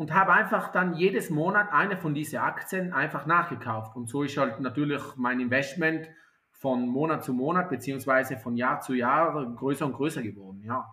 und 0.00 0.14
habe 0.14 0.32
einfach 0.32 0.72
dann 0.72 0.94
jedes 0.94 1.28
Monat 1.28 1.70
eine 1.72 1.98
von 1.98 2.14
diesen 2.14 2.38
Aktien 2.38 2.94
einfach 2.94 3.26
nachgekauft. 3.26 3.96
Und 3.96 4.08
so 4.08 4.22
ist 4.22 4.34
halt 4.38 4.58
natürlich 4.58 5.02
mein 5.16 5.40
Investment 5.40 6.08
von 6.52 6.88
Monat 6.88 7.22
zu 7.22 7.34
Monat 7.34 7.68
beziehungsweise 7.68 8.38
von 8.38 8.56
Jahr 8.56 8.80
zu 8.80 8.94
Jahr 8.94 9.54
größer 9.56 9.84
und 9.84 9.92
größer 9.92 10.22
geworden. 10.22 10.62
Ja. 10.64 10.86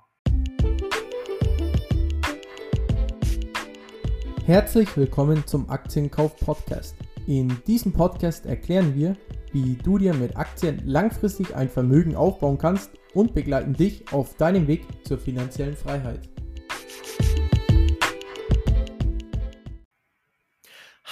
Herzlich 4.45 4.97
willkommen 4.97 5.47
zum 5.47 5.69
Aktienkauf 5.69 6.37
Podcast. 6.41 6.97
In 7.27 7.63
diesem 7.65 7.93
Podcast 7.93 8.45
erklären 8.45 8.93
wir, 8.93 9.15
wie 9.53 9.75
du 9.75 9.97
dir 9.97 10.13
mit 10.15 10.35
Aktien 10.35 10.81
langfristig 10.85 11.55
ein 11.55 11.69
Vermögen 11.69 12.17
aufbauen 12.17 12.57
kannst 12.57 12.91
und 13.13 13.33
begleiten 13.33 13.71
dich 13.71 14.11
auf 14.11 14.35
deinem 14.35 14.67
Weg 14.67 14.85
zur 15.05 15.17
finanziellen 15.17 15.77
Freiheit. 15.77 16.27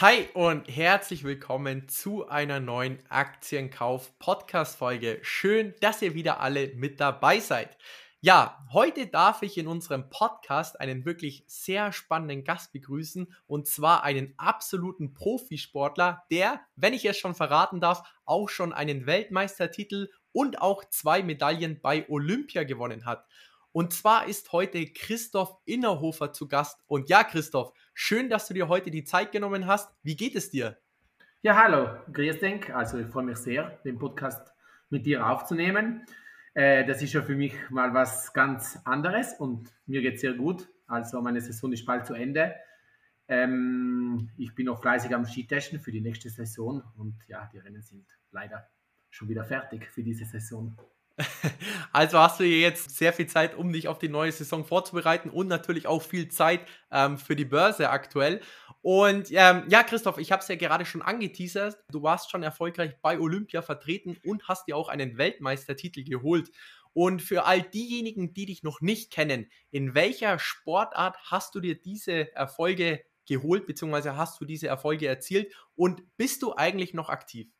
Hi 0.01 0.27
und 0.33 0.67
herzlich 0.67 1.23
willkommen 1.23 1.87
zu 1.87 2.27
einer 2.27 2.59
neuen 2.59 2.99
Aktienkauf-Podcast-Folge. 3.07 5.19
Schön, 5.21 5.73
dass 5.79 6.01
ihr 6.01 6.13
wieder 6.13 6.41
alle 6.41 6.73
mit 6.75 6.99
dabei 6.99 7.39
seid. 7.39 7.77
Ja, 8.19 8.61
heute 8.73 9.07
darf 9.07 9.41
ich 9.41 9.57
in 9.57 9.67
unserem 9.67 10.09
Podcast 10.09 10.81
einen 10.81 11.05
wirklich 11.05 11.45
sehr 11.47 11.93
spannenden 11.93 12.43
Gast 12.43 12.73
begrüßen 12.73 13.33
und 13.47 13.67
zwar 13.67 14.03
einen 14.03 14.33
absoluten 14.35 15.13
Profisportler, 15.13 16.25
der, 16.29 16.59
wenn 16.75 16.93
ich 16.93 17.05
es 17.05 17.17
schon 17.17 17.33
verraten 17.33 17.79
darf, 17.79 18.03
auch 18.25 18.49
schon 18.49 18.73
einen 18.73 19.05
Weltmeistertitel 19.05 20.09
und 20.33 20.61
auch 20.61 20.83
zwei 20.89 21.23
Medaillen 21.23 21.79
bei 21.79 22.05
Olympia 22.09 22.65
gewonnen 22.65 23.05
hat. 23.05 23.25
Und 23.75 23.91
zwar 23.91 24.25
ist 24.25 24.53
heute 24.53 24.85
Christoph 24.85 25.57
Innerhofer 25.65 26.31
zu 26.31 26.47
Gast. 26.47 26.79
Und 26.87 27.09
ja, 27.09 27.25
Christoph, 27.25 27.73
schön, 27.93 28.29
dass 28.29 28.47
du 28.47 28.53
dir 28.53 28.69
heute 28.69 28.89
die 28.89 29.03
Zeit 29.03 29.33
genommen 29.33 29.67
hast. 29.67 29.93
Wie 30.01 30.15
geht 30.15 30.33
es 30.37 30.49
dir? 30.49 30.77
Ja, 31.41 31.61
hallo, 31.61 31.89
grüß 32.13 32.39
dich. 32.39 32.73
Also 32.73 32.99
ich 32.99 33.07
freue 33.07 33.25
mich 33.25 33.37
sehr, 33.37 33.77
den 33.83 33.99
Podcast 33.99 34.53
mit 34.89 35.05
dir 35.05 35.27
aufzunehmen. 35.27 36.05
Äh, 36.53 36.85
das 36.85 37.01
ist 37.01 37.11
ja 37.11 37.21
für 37.21 37.35
mich 37.35 37.53
mal 37.69 37.93
was 37.93 38.31
ganz 38.31 38.79
anderes 38.85 39.33
und 39.33 39.73
mir 39.87 40.01
geht 40.01 40.15
es 40.15 40.21
sehr 40.21 40.35
gut. 40.35 40.69
Also 40.87 41.21
meine 41.21 41.41
Saison 41.41 41.73
ist 41.73 41.85
bald 41.85 42.05
zu 42.05 42.13
Ende. 42.13 42.55
Ähm, 43.27 44.29
ich 44.37 44.55
bin 44.55 44.67
noch 44.67 44.81
fleißig 44.81 45.13
am 45.13 45.25
Skitesten 45.25 45.81
für 45.81 45.91
die 45.91 45.99
nächste 45.99 46.29
Saison 46.29 46.81
und 46.95 47.17
ja, 47.27 47.49
die 47.51 47.57
Rennen 47.57 47.81
sind 47.81 48.07
leider 48.31 48.69
schon 49.09 49.27
wieder 49.27 49.43
fertig 49.43 49.85
für 49.91 50.01
diese 50.01 50.23
Saison. 50.23 50.77
Also 51.91 52.19
hast 52.19 52.39
du 52.39 52.43
jetzt 52.43 52.97
sehr 52.97 53.13
viel 53.13 53.27
Zeit, 53.27 53.55
um 53.55 53.71
dich 53.71 53.87
auf 53.87 53.99
die 53.99 54.09
neue 54.09 54.31
Saison 54.31 54.65
vorzubereiten 54.65 55.29
und 55.29 55.47
natürlich 55.47 55.87
auch 55.87 56.01
viel 56.01 56.27
Zeit 56.29 56.61
ähm, 56.91 57.17
für 57.17 57.35
die 57.35 57.45
Börse 57.45 57.89
aktuell. 57.89 58.41
Und 58.81 59.31
ähm, 59.31 59.63
ja, 59.69 59.83
Christoph, 59.83 60.17
ich 60.17 60.31
habe 60.31 60.41
es 60.41 60.47
ja 60.47 60.55
gerade 60.55 60.85
schon 60.85 61.01
angeteasert. 61.01 61.77
Du 61.89 62.03
warst 62.03 62.29
schon 62.29 62.43
erfolgreich 62.43 62.95
bei 63.01 63.19
Olympia 63.19 63.61
vertreten 63.61 64.17
und 64.25 64.47
hast 64.47 64.67
dir 64.67 64.77
auch 64.77 64.89
einen 64.89 65.17
Weltmeistertitel 65.17 66.03
geholt. 66.03 66.51
Und 66.93 67.21
für 67.21 67.45
all 67.45 67.61
diejenigen, 67.61 68.33
die 68.33 68.45
dich 68.45 68.63
noch 68.63 68.81
nicht 68.81 69.11
kennen, 69.11 69.49
in 69.71 69.95
welcher 69.95 70.37
Sportart 70.39 71.17
hast 71.23 71.55
du 71.55 71.59
dir 71.59 71.75
diese 71.81 72.33
Erfolge 72.35 73.01
geholt, 73.27 73.65
beziehungsweise 73.65 74.15
hast 74.15 74.39
du 74.39 74.45
diese 74.45 74.67
Erfolge 74.67 75.07
erzielt 75.07 75.53
und 75.75 76.03
bist 76.17 76.41
du 76.43 76.53
eigentlich 76.55 76.93
noch 76.93 77.09
aktiv? 77.09 77.54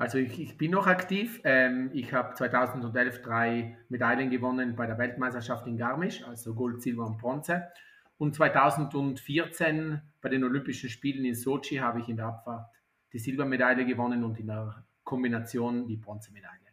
Also 0.00 0.16
ich, 0.16 0.40
ich 0.40 0.56
bin 0.56 0.70
noch 0.70 0.86
aktiv. 0.86 1.42
Ähm, 1.44 1.90
ich 1.92 2.14
habe 2.14 2.34
2011 2.34 3.20
drei 3.20 3.76
Medaillen 3.90 4.30
gewonnen 4.30 4.74
bei 4.74 4.86
der 4.86 4.96
Weltmeisterschaft 4.96 5.66
in 5.66 5.76
Garmisch, 5.76 6.24
also 6.24 6.54
Gold, 6.54 6.80
Silber 6.80 7.04
und 7.04 7.18
Bronze. 7.18 7.68
Und 8.16 8.34
2014 8.34 10.00
bei 10.22 10.30
den 10.30 10.42
Olympischen 10.42 10.88
Spielen 10.88 11.26
in 11.26 11.34
Sochi 11.34 11.76
habe 11.76 12.00
ich 12.00 12.08
in 12.08 12.16
der 12.16 12.28
Abfahrt 12.28 12.70
die 13.12 13.18
Silbermedaille 13.18 13.84
gewonnen 13.84 14.24
und 14.24 14.40
in 14.40 14.46
der 14.46 14.86
Kombination 15.04 15.86
die 15.86 15.98
Bronzemedaille. 15.98 16.70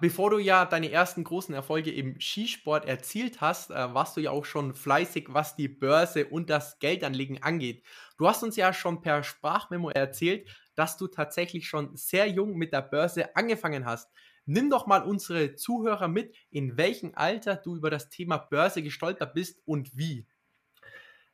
Bevor 0.00 0.30
du 0.30 0.38
ja 0.38 0.64
deine 0.64 0.92
ersten 0.92 1.24
großen 1.24 1.54
Erfolge 1.54 1.92
im 1.92 2.20
Skisport 2.20 2.86
erzielt 2.86 3.40
hast, 3.40 3.70
äh, 3.70 3.94
warst 3.94 4.16
du 4.16 4.20
ja 4.20 4.30
auch 4.30 4.44
schon 4.44 4.74
fleißig, 4.74 5.26
was 5.30 5.56
die 5.56 5.68
Börse 5.68 6.26
und 6.26 6.48
das 6.48 6.78
Geldanlegen 6.78 7.42
angeht. 7.42 7.84
Du 8.18 8.28
hast 8.28 8.44
uns 8.44 8.54
ja 8.54 8.72
schon 8.72 9.02
per 9.02 9.24
Sprachmemo 9.24 9.90
erzählt, 9.90 10.48
dass 10.74 10.96
du 10.96 11.06
tatsächlich 11.06 11.66
schon 11.66 11.96
sehr 11.96 12.28
jung 12.28 12.56
mit 12.56 12.72
der 12.72 12.82
Börse 12.82 13.34
angefangen 13.36 13.84
hast. 13.84 14.10
Nimm 14.44 14.70
doch 14.70 14.86
mal 14.86 15.02
unsere 15.02 15.54
Zuhörer 15.54 16.08
mit, 16.08 16.34
in 16.50 16.76
welchem 16.76 17.12
Alter 17.14 17.56
du 17.56 17.76
über 17.76 17.90
das 17.90 18.08
Thema 18.08 18.38
Börse 18.38 18.82
gestolpert 18.82 19.34
bist 19.34 19.60
und 19.66 19.96
wie. 19.96 20.26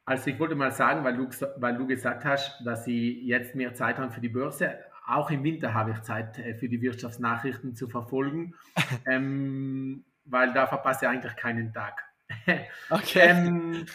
Also 0.04 0.31
ich 0.31 0.38
wollte 0.38 0.54
mal 0.54 0.72
sagen, 0.72 1.04
weil 1.04 1.16
du, 1.16 1.28
weil 1.56 1.77
du 1.77 1.87
gesagt 1.87 2.25
hast, 2.25 2.62
dass 2.65 2.84
sie 2.84 3.27
jetzt 3.27 3.54
mehr 3.54 3.75
Zeit 3.75 3.98
haben 3.98 4.10
für 4.10 4.21
die 4.21 4.28
Börse. 4.28 4.78
Auch 5.06 5.31
im 5.31 5.44
Winter 5.44 5.75
habe 5.75 5.93
ich 5.93 6.00
Zeit 6.03 6.38
äh, 6.38 6.54
für 6.54 6.69
die 6.69 6.81
Wirtschaftsnachrichten 6.81 7.75
zu 7.75 7.88
verfolgen, 7.88 8.54
ähm, 9.06 10.04
weil 10.25 10.53
da 10.53 10.66
verpasse 10.66 11.04
ich 11.04 11.10
eigentlich 11.10 11.37
keinen 11.37 11.72
Tag. 11.72 12.03
okay. 12.91 13.21
ähm, 13.28 13.87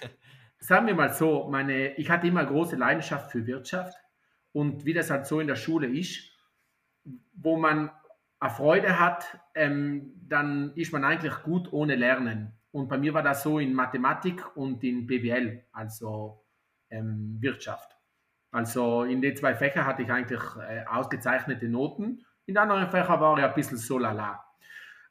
sagen 0.59 0.87
wir 0.87 0.95
mal 0.95 1.13
so, 1.13 1.49
meine, 1.49 1.95
ich 1.95 2.09
hatte 2.09 2.27
immer 2.27 2.45
große 2.45 2.75
Leidenschaft 2.75 3.31
für 3.31 3.45
Wirtschaft 3.45 3.95
und 4.53 4.85
wie 4.85 4.93
das 4.93 5.09
halt 5.09 5.25
so 5.25 5.39
in 5.39 5.47
der 5.47 5.55
Schule 5.55 5.87
ist, 5.87 6.31
wo 7.33 7.57
man 7.57 7.91
eine 8.39 8.51
Freude 8.51 8.99
hat, 8.99 9.39
ähm, 9.55 10.13
dann 10.27 10.73
ist 10.75 10.93
man 10.93 11.03
eigentlich 11.03 11.33
gut 11.43 11.71
ohne 11.73 11.95
Lernen. 11.95 12.53
Und 12.71 12.87
bei 12.87 12.97
mir 12.97 13.13
war 13.13 13.23
das 13.23 13.43
so 13.43 13.59
in 13.59 13.73
Mathematik 13.73 14.55
und 14.55 14.83
in 14.83 15.05
BWL, 15.05 15.65
also 15.71 16.43
ähm, 16.89 17.37
Wirtschaft. 17.39 17.95
Also 18.51 19.03
in 19.03 19.21
den 19.21 19.35
zwei 19.35 19.55
Fächern 19.55 19.85
hatte 19.85 20.03
ich 20.03 20.11
eigentlich 20.11 20.41
äh, 20.57 20.85
ausgezeichnete 20.85 21.67
Noten. 21.67 22.25
In 22.45 22.57
anderen 22.57 22.89
Fächern 22.89 23.19
war 23.19 23.37
ich 23.37 23.43
ein 23.43 23.53
bisschen 23.53 23.77
so 23.77 23.97
lala. 23.97 24.43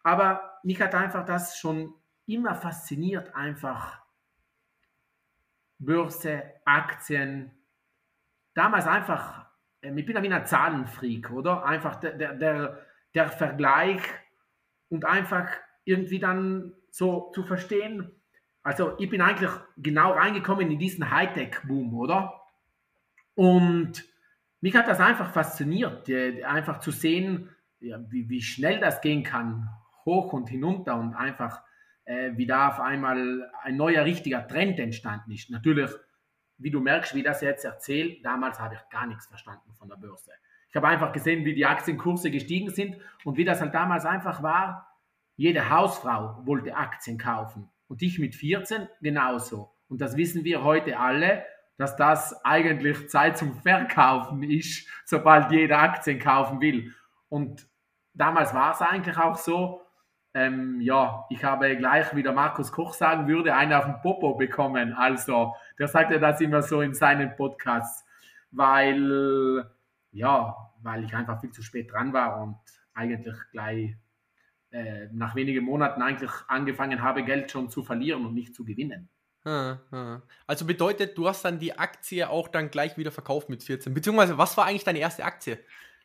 Aber 0.02 0.60
mich 0.62 0.80
hat 0.80 0.94
einfach 0.94 1.24
das 1.24 1.58
schon 1.58 1.94
immer 2.26 2.54
fasziniert, 2.54 3.34
einfach 3.34 4.00
Börse, 5.78 6.42
Aktien, 6.64 7.50
damals 8.54 8.86
einfach, 8.86 9.46
ähm, 9.82 9.98
ich 9.98 10.06
bin 10.06 10.16
ja 10.16 10.22
wie 10.22 10.32
ein 10.32 10.46
Zahlenfreak, 10.46 11.30
oder? 11.30 11.64
Einfach 11.64 11.96
der, 11.96 12.34
der, 12.34 12.78
der, 13.14 13.28
Vergleich 13.28 14.02
und 14.88 15.04
einfach 15.04 15.48
irgendwie 15.84 16.18
dann 16.18 16.72
so 16.90 17.30
zu 17.34 17.42
verstehen, 17.42 18.10
also 18.62 18.96
ich 18.98 19.10
bin 19.10 19.20
eigentlich 19.20 19.50
genau 19.76 20.12
reingekommen 20.12 20.70
in 20.70 20.78
diesen 20.78 21.10
Hightech-Boom, 21.10 21.94
oder? 21.94 22.40
Und 23.34 24.04
mich 24.60 24.76
hat 24.76 24.86
das 24.86 25.00
einfach 25.00 25.32
fasziniert, 25.32 26.08
einfach 26.44 26.78
zu 26.78 26.92
sehen, 26.92 27.48
wie, 27.80 28.28
wie 28.28 28.42
schnell 28.42 28.78
das 28.78 29.00
gehen 29.00 29.24
kann, 29.24 29.68
hoch 30.04 30.32
und 30.32 30.48
hinunter 30.48 30.96
und 30.96 31.14
einfach, 31.14 31.62
äh, 32.04 32.30
wie 32.36 32.46
da 32.46 32.68
auf 32.68 32.80
einmal 32.80 33.50
ein 33.62 33.76
neuer 33.76 34.04
richtiger 34.04 34.46
Trend 34.46 34.78
entstanden 34.78 35.32
ist. 35.32 35.50
Natürlich 35.50 35.90
wie 36.58 36.70
du 36.70 36.80
merkst, 36.80 37.14
wie 37.14 37.22
das 37.22 37.40
jetzt 37.40 37.64
erzählt, 37.64 38.24
damals 38.24 38.60
habe 38.60 38.74
ich 38.74 38.88
gar 38.90 39.06
nichts 39.06 39.26
verstanden 39.26 39.72
von 39.74 39.88
der 39.88 39.96
Börse. 39.96 40.30
Ich 40.68 40.76
habe 40.76 40.88
einfach 40.88 41.12
gesehen, 41.12 41.44
wie 41.44 41.54
die 41.54 41.66
Aktienkurse 41.66 42.30
gestiegen 42.30 42.70
sind 42.70 42.96
und 43.24 43.36
wie 43.36 43.44
das 43.44 43.60
halt 43.60 43.74
damals 43.74 44.06
einfach 44.06 44.42
war. 44.42 44.98
Jede 45.36 45.68
Hausfrau 45.68 46.40
wollte 46.46 46.74
Aktien 46.74 47.18
kaufen 47.18 47.68
und 47.88 48.00
ich 48.00 48.18
mit 48.18 48.34
14 48.34 48.88
genauso. 49.02 49.74
Und 49.88 50.00
das 50.00 50.16
wissen 50.16 50.44
wir 50.44 50.64
heute 50.64 50.98
alle, 50.98 51.44
dass 51.76 51.96
das 51.96 52.44
eigentlich 52.44 53.10
Zeit 53.10 53.36
zum 53.36 53.54
Verkaufen 53.60 54.42
ist, 54.42 54.88
sobald 55.04 55.50
jeder 55.50 55.78
Aktien 55.78 56.18
kaufen 56.18 56.60
will. 56.62 56.94
Und 57.28 57.68
damals 58.14 58.54
war 58.54 58.72
es 58.72 58.80
eigentlich 58.80 59.18
auch 59.18 59.36
so, 59.36 59.81
ähm, 60.34 60.80
ja, 60.80 61.26
ich 61.30 61.44
habe 61.44 61.76
gleich, 61.76 62.14
wie 62.14 62.22
der 62.22 62.32
Markus 62.32 62.72
Koch 62.72 62.94
sagen 62.94 63.28
würde, 63.28 63.54
einen 63.54 63.72
auf 63.74 63.84
den 63.84 64.00
Popo 64.00 64.34
bekommen. 64.34 64.94
Also, 64.94 65.54
der 65.78 65.88
sagte 65.88 66.18
das 66.18 66.40
immer 66.40 66.62
so 66.62 66.80
in 66.80 66.94
seinen 66.94 67.36
Podcasts, 67.36 68.04
weil, 68.50 69.70
ja, 70.10 70.56
weil 70.82 71.04
ich 71.04 71.14
einfach 71.14 71.40
viel 71.40 71.50
zu 71.50 71.62
spät 71.62 71.92
dran 71.92 72.12
war 72.12 72.40
und 72.42 72.58
eigentlich 72.94 73.36
gleich 73.50 73.94
äh, 74.70 75.08
nach 75.12 75.34
wenigen 75.34 75.64
Monaten 75.64 76.00
eigentlich 76.00 76.30
angefangen 76.48 77.02
habe, 77.02 77.24
Geld 77.24 77.50
schon 77.50 77.68
zu 77.68 77.82
verlieren 77.82 78.24
und 78.24 78.34
nicht 78.34 78.54
zu 78.54 78.64
gewinnen. 78.64 79.10
Also 80.46 80.64
bedeutet, 80.64 81.18
du 81.18 81.28
hast 81.28 81.44
dann 81.44 81.58
die 81.58 81.78
Aktie 81.78 82.28
auch 82.30 82.48
dann 82.48 82.70
gleich 82.70 82.96
wieder 82.96 83.10
verkauft 83.10 83.48
mit 83.50 83.62
14. 83.62 83.92
Beziehungsweise, 83.92 84.38
was 84.38 84.56
war 84.56 84.66
eigentlich 84.66 84.84
deine 84.84 85.00
erste 85.00 85.24
Aktie? 85.24 85.58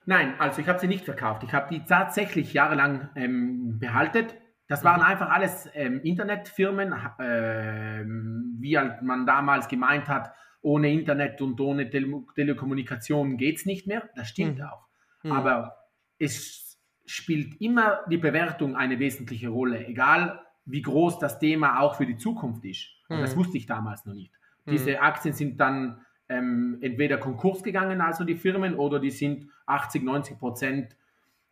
Nein, 0.07 0.35
also 0.39 0.61
ich 0.61 0.69
habe 0.69 0.79
sie 0.79 0.87
nicht 0.87 1.03
verkauft. 1.03 1.43
Ich 1.43 1.53
habe 1.53 1.67
die 1.69 1.83
tatsächlich 1.83 2.53
jahrelang 2.53 3.09
ähm, 3.15 3.77
behalten. 3.77 4.27
Das 4.69 4.85
waren 4.85 5.01
mhm. 5.01 5.05
einfach 5.05 5.29
alles 5.29 5.69
ähm, 5.73 5.99
Internetfirmen, 6.01 6.95
ähm, 7.19 8.55
wie 8.57 8.77
halt 8.77 9.01
man 9.01 9.25
damals 9.25 9.67
gemeint 9.67 10.07
hat, 10.07 10.31
ohne 10.61 10.93
Internet 10.93 11.41
und 11.41 11.59
ohne 11.59 11.89
Tele 11.89 12.23
Telekommunikation 12.35 13.35
geht 13.35 13.57
es 13.57 13.65
nicht 13.65 13.85
mehr. 13.85 14.09
Das 14.15 14.29
stimmt 14.29 14.59
mhm. 14.59 14.63
auch. 14.63 14.87
Mhm. 15.23 15.31
Aber 15.33 15.75
es 16.17 16.79
spielt 17.05 17.59
immer 17.59 17.99
die 18.09 18.17
Bewertung 18.17 18.77
eine 18.77 18.99
wesentliche 18.99 19.49
Rolle, 19.49 19.85
egal 19.87 20.39
wie 20.63 20.83
groß 20.83 21.19
das 21.19 21.37
Thema 21.37 21.81
auch 21.81 21.95
für 21.95 22.05
die 22.05 22.17
Zukunft 22.17 22.63
ist. 22.63 22.87
Und 23.09 23.19
das 23.19 23.35
mhm. 23.35 23.39
wusste 23.39 23.57
ich 23.57 23.65
damals 23.65 24.05
noch 24.05 24.13
nicht. 24.13 24.31
Diese 24.65 24.91
mhm. 24.91 24.97
Aktien 25.01 25.33
sind 25.33 25.59
dann 25.59 26.05
ähm, 26.29 26.77
entweder 26.81 27.17
Konkurs 27.17 27.63
gegangen, 27.63 28.01
also 28.01 28.23
die 28.23 28.35
Firmen, 28.35 28.75
oder 28.75 28.99
die 28.99 29.11
sind 29.11 29.49
80, 29.65 30.03
90 30.03 30.39
Prozent 30.39 30.95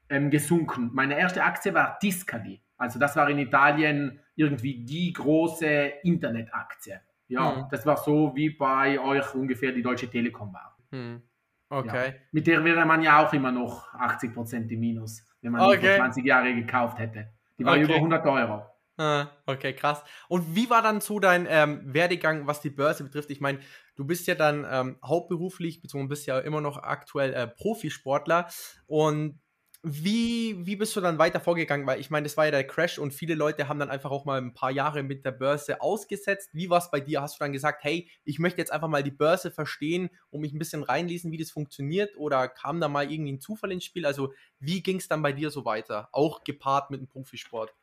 ähm, 0.09 0.29
gesunken. 0.29 0.91
Meine 0.93 1.17
erste 1.17 1.43
Aktie 1.43 1.73
war 1.73 1.99
Tiscali. 1.99 2.61
Also 2.77 2.99
das 2.99 3.15
war 3.15 3.29
in 3.29 3.39
Italien 3.39 4.19
irgendwie 4.35 4.83
die 4.83 5.13
große 5.13 5.67
Internetaktie. 6.03 6.99
Ja, 7.27 7.51
mhm. 7.51 7.65
das 7.71 7.85
war 7.85 7.97
so 7.97 8.35
wie 8.35 8.49
bei 8.49 8.99
euch 8.99 9.33
ungefähr 9.33 9.71
die 9.71 9.81
Deutsche 9.81 10.09
Telekom 10.09 10.53
war. 10.53 10.77
Mhm. 10.91 11.21
Okay. 11.69 12.07
Ja. 12.07 12.13
Mit 12.31 12.47
der 12.47 12.63
wäre 12.63 12.85
man 12.85 13.01
ja 13.01 13.25
auch 13.25 13.33
immer 13.33 13.51
noch 13.51 13.93
80 13.95 14.33
Prozent 14.33 14.71
im 14.71 14.79
Minus, 14.79 15.23
wenn 15.41 15.53
man 15.53 15.61
okay. 15.61 15.79
die 15.79 15.87
vor 15.87 15.95
20 15.97 16.25
Jahre 16.25 16.53
gekauft 16.53 16.99
hätte. 16.99 17.29
Die 17.57 17.65
war 17.65 17.73
okay. 17.73 17.83
über 17.83 17.95
100 17.95 18.25
Euro. 18.27 18.63
Ah, 18.97 19.27
okay, 19.45 19.73
krass. 19.73 20.03
Und 20.29 20.55
wie 20.55 20.69
war 20.69 20.81
dann 20.81 21.01
so 21.01 21.19
dein 21.19 21.47
ähm, 21.49 21.81
Werdegang, 21.93 22.47
was 22.47 22.61
die 22.61 22.69
Börse 22.69 23.03
betrifft? 23.03 23.29
Ich 23.29 23.41
meine, 23.41 23.59
du 23.97 24.05
bist 24.05 24.25
ja 24.25 24.35
dann 24.35 24.65
ähm, 24.69 24.97
hauptberuflich, 25.03 25.81
beziehungsweise 25.81 26.09
bist 26.09 26.27
ja 26.27 26.39
immer 26.39 26.61
noch 26.61 26.77
aktuell 26.77 27.33
äh, 27.33 27.45
Profisportler. 27.45 28.47
Und 28.87 29.41
wie, 29.83 30.65
wie 30.65 30.77
bist 30.77 30.95
du 30.95 31.01
dann 31.01 31.19
weiter 31.19 31.41
vorgegangen? 31.41 31.85
Weil 31.85 31.99
ich 31.99 32.09
meine, 32.09 32.23
das 32.23 32.37
war 32.37 32.45
ja 32.45 32.51
der 32.51 32.65
Crash 32.65 32.97
und 32.97 33.13
viele 33.13 33.35
Leute 33.35 33.67
haben 33.67 33.79
dann 33.79 33.89
einfach 33.89 34.11
auch 34.11 34.23
mal 34.23 34.41
ein 34.41 34.53
paar 34.53 34.71
Jahre 34.71 35.03
mit 35.03 35.25
der 35.25 35.31
Börse 35.31 35.81
ausgesetzt. 35.81 36.51
Wie 36.53 36.69
war 36.69 36.77
es 36.79 36.89
bei 36.89 37.01
dir? 37.01 37.21
Hast 37.21 37.35
du 37.35 37.39
dann 37.43 37.51
gesagt, 37.51 37.83
hey, 37.83 38.09
ich 38.23 38.39
möchte 38.39 38.59
jetzt 38.59 38.71
einfach 38.71 38.87
mal 38.87 39.03
die 39.03 39.11
Börse 39.11 39.51
verstehen 39.51 40.09
und 40.29 40.39
mich 40.39 40.53
ein 40.53 40.59
bisschen 40.59 40.83
reinlesen, 40.83 41.31
wie 41.33 41.37
das 41.37 41.51
funktioniert? 41.51 42.15
Oder 42.15 42.47
kam 42.47 42.79
da 42.79 42.87
mal 42.87 43.11
irgendwie 43.11 43.33
ein 43.33 43.41
Zufall 43.41 43.73
ins 43.73 43.83
Spiel? 43.83 44.05
Also, 44.05 44.33
wie 44.59 44.81
ging 44.81 44.97
es 44.97 45.09
dann 45.09 45.21
bei 45.21 45.33
dir 45.33 45.51
so 45.51 45.65
weiter? 45.65 46.07
Auch 46.13 46.45
gepaart 46.45 46.89
mit 46.91 47.01
dem 47.01 47.07
Profisport? 47.07 47.73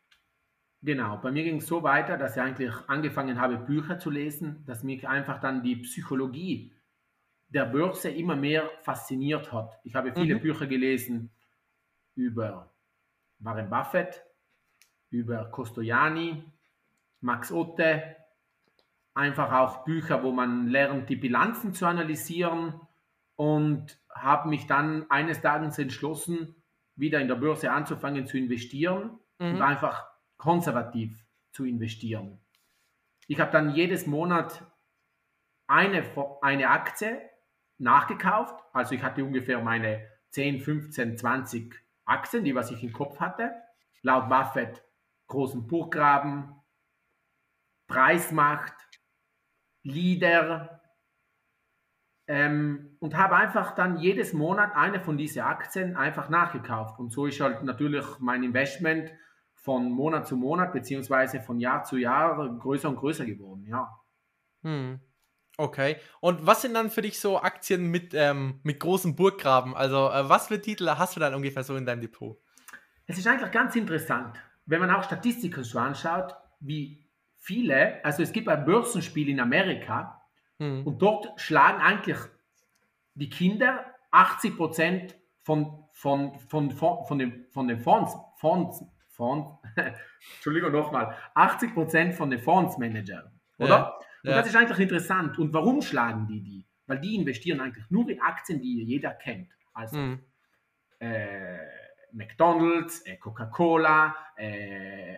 Genau, 0.84 1.17
bei 1.19 1.31
mir 1.31 1.44
ging 1.44 1.58
es 1.58 1.67
so 1.69 1.84
weiter, 1.84 2.17
dass 2.17 2.37
ich 2.37 2.43
eigentlich 2.43 2.73
angefangen 2.88 3.40
habe, 3.40 3.56
Bücher 3.56 4.00
zu 4.00 4.11
lesen, 4.11 4.64
dass 4.67 4.82
mich 4.82 5.06
einfach 5.06 5.38
dann 5.38 5.62
die 5.62 5.76
Psychologie 5.76 6.73
der 7.49 7.67
Börse 7.67 8.11
immer 8.11 8.34
mehr 8.34 8.69
fasziniert 8.81 9.52
hat. 9.52 9.79
Ich 9.84 9.94
habe 9.94 10.12
viele 10.12 10.37
mhm. 10.37 10.40
Bücher 10.40 10.67
gelesen 10.67 11.31
über 12.17 12.75
Warren 13.38 13.70
Buffett, 13.70 14.25
über 15.11 15.44
Costoiani, 15.50 16.43
Max 17.20 17.52
Otte, 17.52 18.17
einfach 19.14 19.52
auch 19.52 19.84
Bücher, 19.84 20.25
wo 20.25 20.32
man 20.32 20.67
lernt, 20.67 21.08
die 21.08 21.17
Bilanzen 21.17 21.75
zu 21.75 21.87
analysieren 21.87 22.81
und 23.37 24.00
habe 24.11 24.49
mich 24.49 24.67
dann 24.67 25.08
eines 25.11 25.40
Tages 25.40 25.79
entschlossen, 25.79 26.56
wieder 26.96 27.20
in 27.20 27.29
der 27.29 27.37
Börse 27.37 27.70
anzufangen 27.70 28.26
zu 28.26 28.37
investieren 28.37 29.19
mhm. 29.38 29.55
und 29.55 29.62
einfach 29.62 30.12
konservativ 30.43 31.25
zu 31.53 31.65
investieren. 31.65 32.41
Ich 33.29 33.39
habe 33.39 33.53
dann 33.53 33.77
jedes 33.77 34.09
Monat 34.09 34.67
eine, 35.69 36.03
eine 36.41 36.69
Aktie 36.69 37.31
nachgekauft, 37.79 38.61
also 38.73 38.97
ich 38.97 39.05
hatte 39.05 39.25
ungefähr 39.25 39.61
meine 39.61 40.05
10, 40.31 40.61
15, 40.61 41.17
20 41.17 41.75
Aktien, 42.06 42.43
die 42.43 42.56
was 42.56 42.73
ich 42.73 42.83
im 42.83 42.93
Kopf 42.93 43.21
hatte. 43.21 43.53
Laut 44.03 44.29
Buffett 44.29 44.83
großen 45.29 45.69
Burggraben, 45.69 46.56
Preismacht, 47.87 48.75
Leader 49.85 50.83
ähm, 52.27 52.97
und 52.99 53.17
habe 53.17 53.37
einfach 53.37 53.77
dann 53.77 53.97
jedes 53.97 54.33
Monat 54.33 54.75
eine 54.75 54.99
von 54.99 55.17
diesen 55.17 55.43
Aktien 55.43 55.97
einfach 55.97 56.29
nachgekauft. 56.29 56.99
Und 56.99 57.12
so 57.12 57.27
ist 57.27 57.41
halt 57.41 57.62
natürlich 57.62 58.05
mein 58.19 58.43
Investment 58.43 59.12
von 59.62 59.91
Monat 59.93 60.26
zu 60.26 60.37
Monat 60.37 60.73
beziehungsweise 60.73 61.41
von 61.41 61.61
Jahr 61.61 61.85
zu 61.85 61.97
Jahr 61.97 62.37
größer 62.59 62.88
und 62.88 62.97
größer 62.97 63.25
geworden, 63.25 63.64
ja. 63.67 63.88
Hm. 64.62 65.00
Okay. 65.56 65.97
Und 66.20 66.44
was 66.47 66.62
sind 66.62 66.75
dann 66.75 66.91
für 66.91 67.03
dich 67.03 67.20
so 67.20 67.41
Aktien 67.41 67.91
mit, 67.91 68.12
ähm, 68.14 68.61
mit 68.64 68.81
großen 68.81 69.14
Burggraben? 69.14 69.76
Also, 69.76 70.11
äh, 70.11 70.29
was 70.29 70.49
für 70.49 70.61
Titel 70.61 70.88
hast 70.88 71.14
du 71.14 71.20
dann 71.20 71.35
ungefähr 71.35 71.62
so 71.62 71.76
in 71.76 71.87
deinem 71.87 72.00
Depot? 72.00 72.38
Es 73.06 73.19
ist 73.19 73.26
eigentlich 73.26 73.53
ganz 73.53 73.76
interessant, 73.76 74.37
wenn 74.67 74.81
man 74.81 74.91
auch 74.91 75.05
Statistiken 75.05 75.62
so 75.62 75.79
anschaut, 75.79 76.35
wie 76.58 77.06
viele, 77.37 78.05
also 78.05 78.23
es 78.23 78.32
gibt 78.32 78.49
ein 78.49 78.65
Börsenspiel 78.65 79.29
in 79.29 79.38
Amerika 79.38 80.23
hm. 80.58 80.87
und 80.87 81.00
dort 81.00 81.41
schlagen 81.41 81.81
eigentlich 81.81 82.19
die 83.15 83.29
Kinder 83.29 83.85
80 84.11 84.56
Prozent 84.56 85.17
von, 85.43 85.85
von, 85.93 86.38
von, 86.49 86.70
von, 86.73 87.05
von, 87.05 87.19
den, 87.19 87.47
von 87.50 87.69
den 87.69 87.79
Fonds, 87.79 88.17
Fonds, 88.37 88.85
Fonds, 89.22 89.56
Entschuldigung 90.34 90.72
nochmal, 90.72 91.16
80 91.34 91.74
Prozent 91.74 92.14
von 92.14 92.28
den 92.28 92.40
Fondsmanagern, 92.40 93.30
oder? 93.58 93.69
Ja. 93.69 93.96
Und 94.24 94.30
ja. 94.30 94.36
das 94.38 94.48
ist 94.48 94.56
eigentlich 94.56 94.80
interessant. 94.80 95.38
Und 95.38 95.52
warum 95.52 95.80
schlagen 95.80 96.26
die 96.26 96.42
die? 96.42 96.66
Weil 96.86 96.98
die 96.98 97.14
investieren 97.14 97.60
eigentlich 97.60 97.88
nur 97.88 98.08
in 98.08 98.20
Aktien, 98.20 98.60
die 98.60 98.82
jeder 98.82 99.12
kennt. 99.12 99.48
Also 99.74 99.96
mhm. 99.96 100.20
äh, 100.98 101.58
McDonald's, 102.12 103.02
äh, 103.02 103.16
Coca-Cola, 103.16 104.16
äh, 104.36 105.14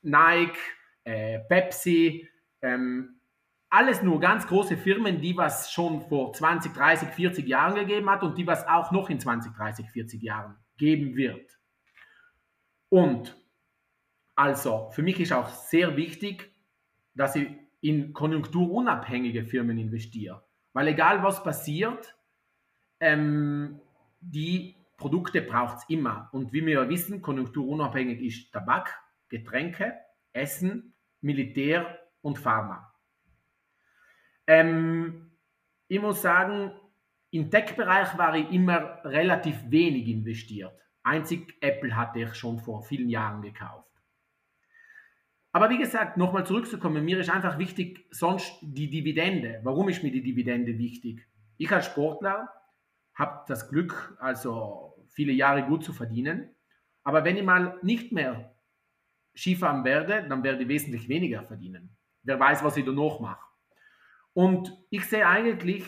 Nike, 0.00 0.58
äh, 1.04 1.40
Pepsi, 1.40 2.26
ähm, 2.62 3.20
alles 3.68 4.02
nur 4.02 4.20
ganz 4.20 4.46
große 4.46 4.78
Firmen, 4.78 5.20
die 5.20 5.36
was 5.36 5.70
schon 5.70 6.00
vor 6.08 6.32
20, 6.32 6.72
30, 6.72 7.08
40 7.10 7.46
Jahren 7.46 7.74
gegeben 7.74 8.08
hat 8.08 8.22
und 8.22 8.38
die 8.38 8.46
was 8.46 8.66
auch 8.66 8.90
noch 8.90 9.10
in 9.10 9.20
20, 9.20 9.52
30, 9.54 9.90
40 9.90 10.22
Jahren 10.22 10.56
geben 10.78 11.14
wird. 11.14 11.57
Und 12.88 13.36
also 14.34 14.90
für 14.92 15.02
mich 15.02 15.20
ist 15.20 15.32
auch 15.32 15.48
sehr 15.48 15.96
wichtig, 15.96 16.52
dass 17.14 17.36
ich 17.36 17.48
in 17.80 18.12
konjunkturunabhängige 18.12 19.44
Firmen 19.44 19.78
investiere. 19.78 20.44
Weil 20.72 20.88
egal 20.88 21.22
was 21.22 21.42
passiert, 21.42 22.16
ähm, 23.00 23.80
die 24.20 24.76
Produkte 24.96 25.42
braucht 25.42 25.78
es 25.78 25.84
immer. 25.88 26.28
Und 26.32 26.52
wie 26.52 26.64
wir 26.64 26.88
wissen, 26.88 27.22
konjunkturunabhängig 27.22 28.20
ist 28.20 28.52
Tabak, 28.52 29.00
Getränke, 29.28 29.94
Essen, 30.32 30.94
Militär 31.20 31.98
und 32.20 32.38
Pharma. 32.38 32.92
Ähm, 34.46 35.30
ich 35.88 36.00
muss 36.00 36.22
sagen, 36.22 36.72
im 37.30 37.50
Tech-Bereich 37.50 38.16
war 38.16 38.34
ich 38.34 38.50
immer 38.50 39.04
relativ 39.04 39.70
wenig 39.70 40.08
investiert. 40.08 40.78
Einzig 41.08 41.56
Apple 41.60 41.96
hatte 41.96 42.20
ich 42.20 42.34
schon 42.34 42.58
vor 42.58 42.82
vielen 42.82 43.08
Jahren 43.08 43.40
gekauft. 43.40 43.88
Aber 45.52 45.70
wie 45.70 45.78
gesagt, 45.78 46.18
nochmal 46.18 46.46
zurückzukommen, 46.46 47.04
mir 47.04 47.18
ist 47.18 47.30
einfach 47.30 47.58
wichtig, 47.58 48.06
sonst 48.10 48.58
die 48.60 48.90
Dividende. 48.90 49.60
Warum 49.64 49.88
ist 49.88 50.02
mir 50.02 50.12
die 50.12 50.22
Dividende 50.22 50.78
wichtig? 50.78 51.26
Ich 51.56 51.72
als 51.72 51.86
Sportler 51.86 52.48
habe 53.14 53.44
das 53.48 53.70
Glück, 53.70 54.16
also 54.20 55.02
viele 55.08 55.32
Jahre 55.32 55.64
gut 55.64 55.82
zu 55.82 55.92
verdienen. 55.92 56.54
Aber 57.02 57.24
wenn 57.24 57.38
ich 57.38 57.42
mal 57.42 57.78
nicht 57.82 58.12
mehr 58.12 58.54
Skifahren 59.34 59.84
werde, 59.84 60.28
dann 60.28 60.44
werde 60.44 60.62
ich 60.62 60.68
wesentlich 60.68 61.08
weniger 61.08 61.42
verdienen. 61.42 61.96
Wer 62.22 62.38
weiß, 62.38 62.62
was 62.62 62.76
ich 62.76 62.84
danach 62.84 63.18
mache. 63.18 63.44
Und 64.34 64.76
ich 64.90 65.06
sehe 65.06 65.26
eigentlich 65.26 65.84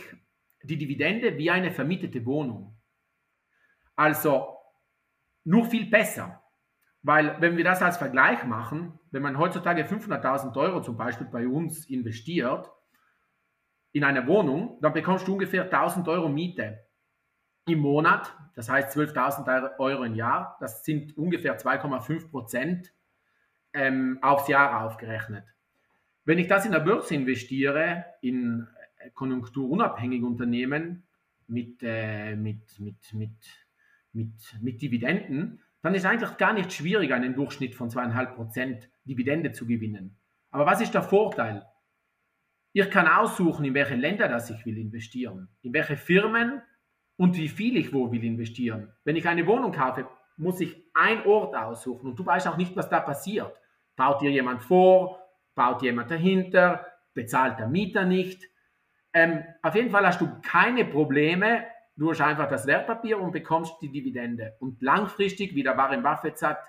die 0.62 0.78
Dividende 0.78 1.36
wie 1.36 1.50
eine 1.50 1.70
vermietete 1.70 2.24
Wohnung. 2.24 2.76
Also 3.94 4.59
nur 5.44 5.64
viel 5.64 5.88
besser. 5.88 6.42
Weil 7.02 7.40
wenn 7.40 7.56
wir 7.56 7.64
das 7.64 7.82
als 7.82 7.96
Vergleich 7.96 8.44
machen, 8.44 8.98
wenn 9.10 9.22
man 9.22 9.38
heutzutage 9.38 9.84
500.000 9.84 10.56
Euro 10.56 10.82
zum 10.82 10.96
Beispiel 10.96 11.26
bei 11.26 11.48
uns 11.48 11.86
investiert 11.88 12.70
in 13.92 14.04
eine 14.04 14.26
Wohnung, 14.26 14.78
dann 14.82 14.92
bekommst 14.92 15.26
du 15.26 15.32
ungefähr 15.32 15.64
1000 15.64 16.06
Euro 16.08 16.28
Miete 16.28 16.84
im 17.66 17.80
Monat, 17.80 18.34
das 18.54 18.68
heißt 18.68 18.96
12.000 18.96 19.78
Euro 19.78 20.04
im 20.04 20.14
Jahr, 20.14 20.56
das 20.60 20.84
sind 20.84 21.16
ungefähr 21.16 21.58
2,5 21.58 22.30
Prozent 22.30 22.92
ähm, 23.72 24.18
aufs 24.22 24.48
Jahr 24.48 24.84
aufgerechnet. 24.84 25.44
Wenn 26.24 26.38
ich 26.38 26.48
das 26.48 26.66
in 26.66 26.72
der 26.72 26.80
Börse 26.80 27.14
investiere, 27.14 28.04
in 28.20 28.68
äh, 28.98 29.10
konjunkturunabhängige 29.10 30.26
Unternehmen 30.26 31.06
mit, 31.46 31.82
äh, 31.82 32.36
mit, 32.36 32.78
mit, 32.78 33.12
mit, 33.14 33.36
mit, 34.12 34.34
mit 34.60 34.82
Dividenden, 34.82 35.60
dann 35.82 35.94
ist 35.94 36.04
eigentlich 36.04 36.36
gar 36.36 36.52
nicht 36.52 36.72
schwierig, 36.72 37.12
einen 37.12 37.34
Durchschnitt 37.34 37.74
von 37.74 37.90
zweieinhalb 37.90 38.34
Prozent 38.34 38.90
Dividende 39.04 39.52
zu 39.52 39.66
gewinnen. 39.66 40.18
Aber 40.50 40.66
was 40.66 40.80
ist 40.80 40.94
der 40.94 41.02
Vorteil? 41.02 41.66
Ich 42.72 42.90
kann 42.90 43.08
aussuchen, 43.08 43.64
in 43.64 43.74
welche 43.74 43.94
Länder 43.94 44.28
das 44.28 44.50
ich 44.50 44.64
will 44.64 44.78
investieren, 44.78 45.48
in 45.62 45.72
welche 45.72 45.96
Firmen 45.96 46.62
und 47.16 47.36
wie 47.36 47.48
viel 47.48 47.76
ich 47.76 47.92
wo 47.92 48.12
will 48.12 48.22
investieren. 48.22 48.92
Wenn 49.04 49.16
ich 49.16 49.26
eine 49.26 49.46
Wohnung 49.46 49.72
kaufe, 49.72 50.06
muss 50.36 50.60
ich 50.60 50.76
einen 50.94 51.24
Ort 51.26 51.54
aussuchen 51.54 52.08
und 52.08 52.18
du 52.18 52.24
weißt 52.24 52.46
auch 52.48 52.56
nicht, 52.56 52.76
was 52.76 52.88
da 52.88 53.00
passiert. 53.00 53.52
Baut 53.96 54.22
dir 54.22 54.30
jemand 54.30 54.62
vor, 54.62 55.20
baut 55.54 55.82
jemand 55.82 56.10
dahinter, 56.10 56.86
bezahlt 57.12 57.58
der 57.58 57.68
Mieter 57.68 58.04
nicht. 58.04 58.48
Ähm, 59.12 59.44
auf 59.62 59.74
jeden 59.74 59.90
Fall 59.90 60.06
hast 60.06 60.20
du 60.20 60.40
keine 60.42 60.84
Probleme, 60.84 61.64
Du 62.00 62.08
hast 62.08 62.22
einfach 62.22 62.48
das 62.48 62.66
Wertpapier 62.66 63.20
und 63.20 63.30
bekommst 63.30 63.74
die 63.82 63.92
Dividende. 63.92 64.56
Und 64.58 64.80
langfristig, 64.80 65.54
wie 65.54 65.62
der 65.62 65.76
Warren 65.76 66.02
Buffett 66.02 66.38
sagt, 66.38 66.66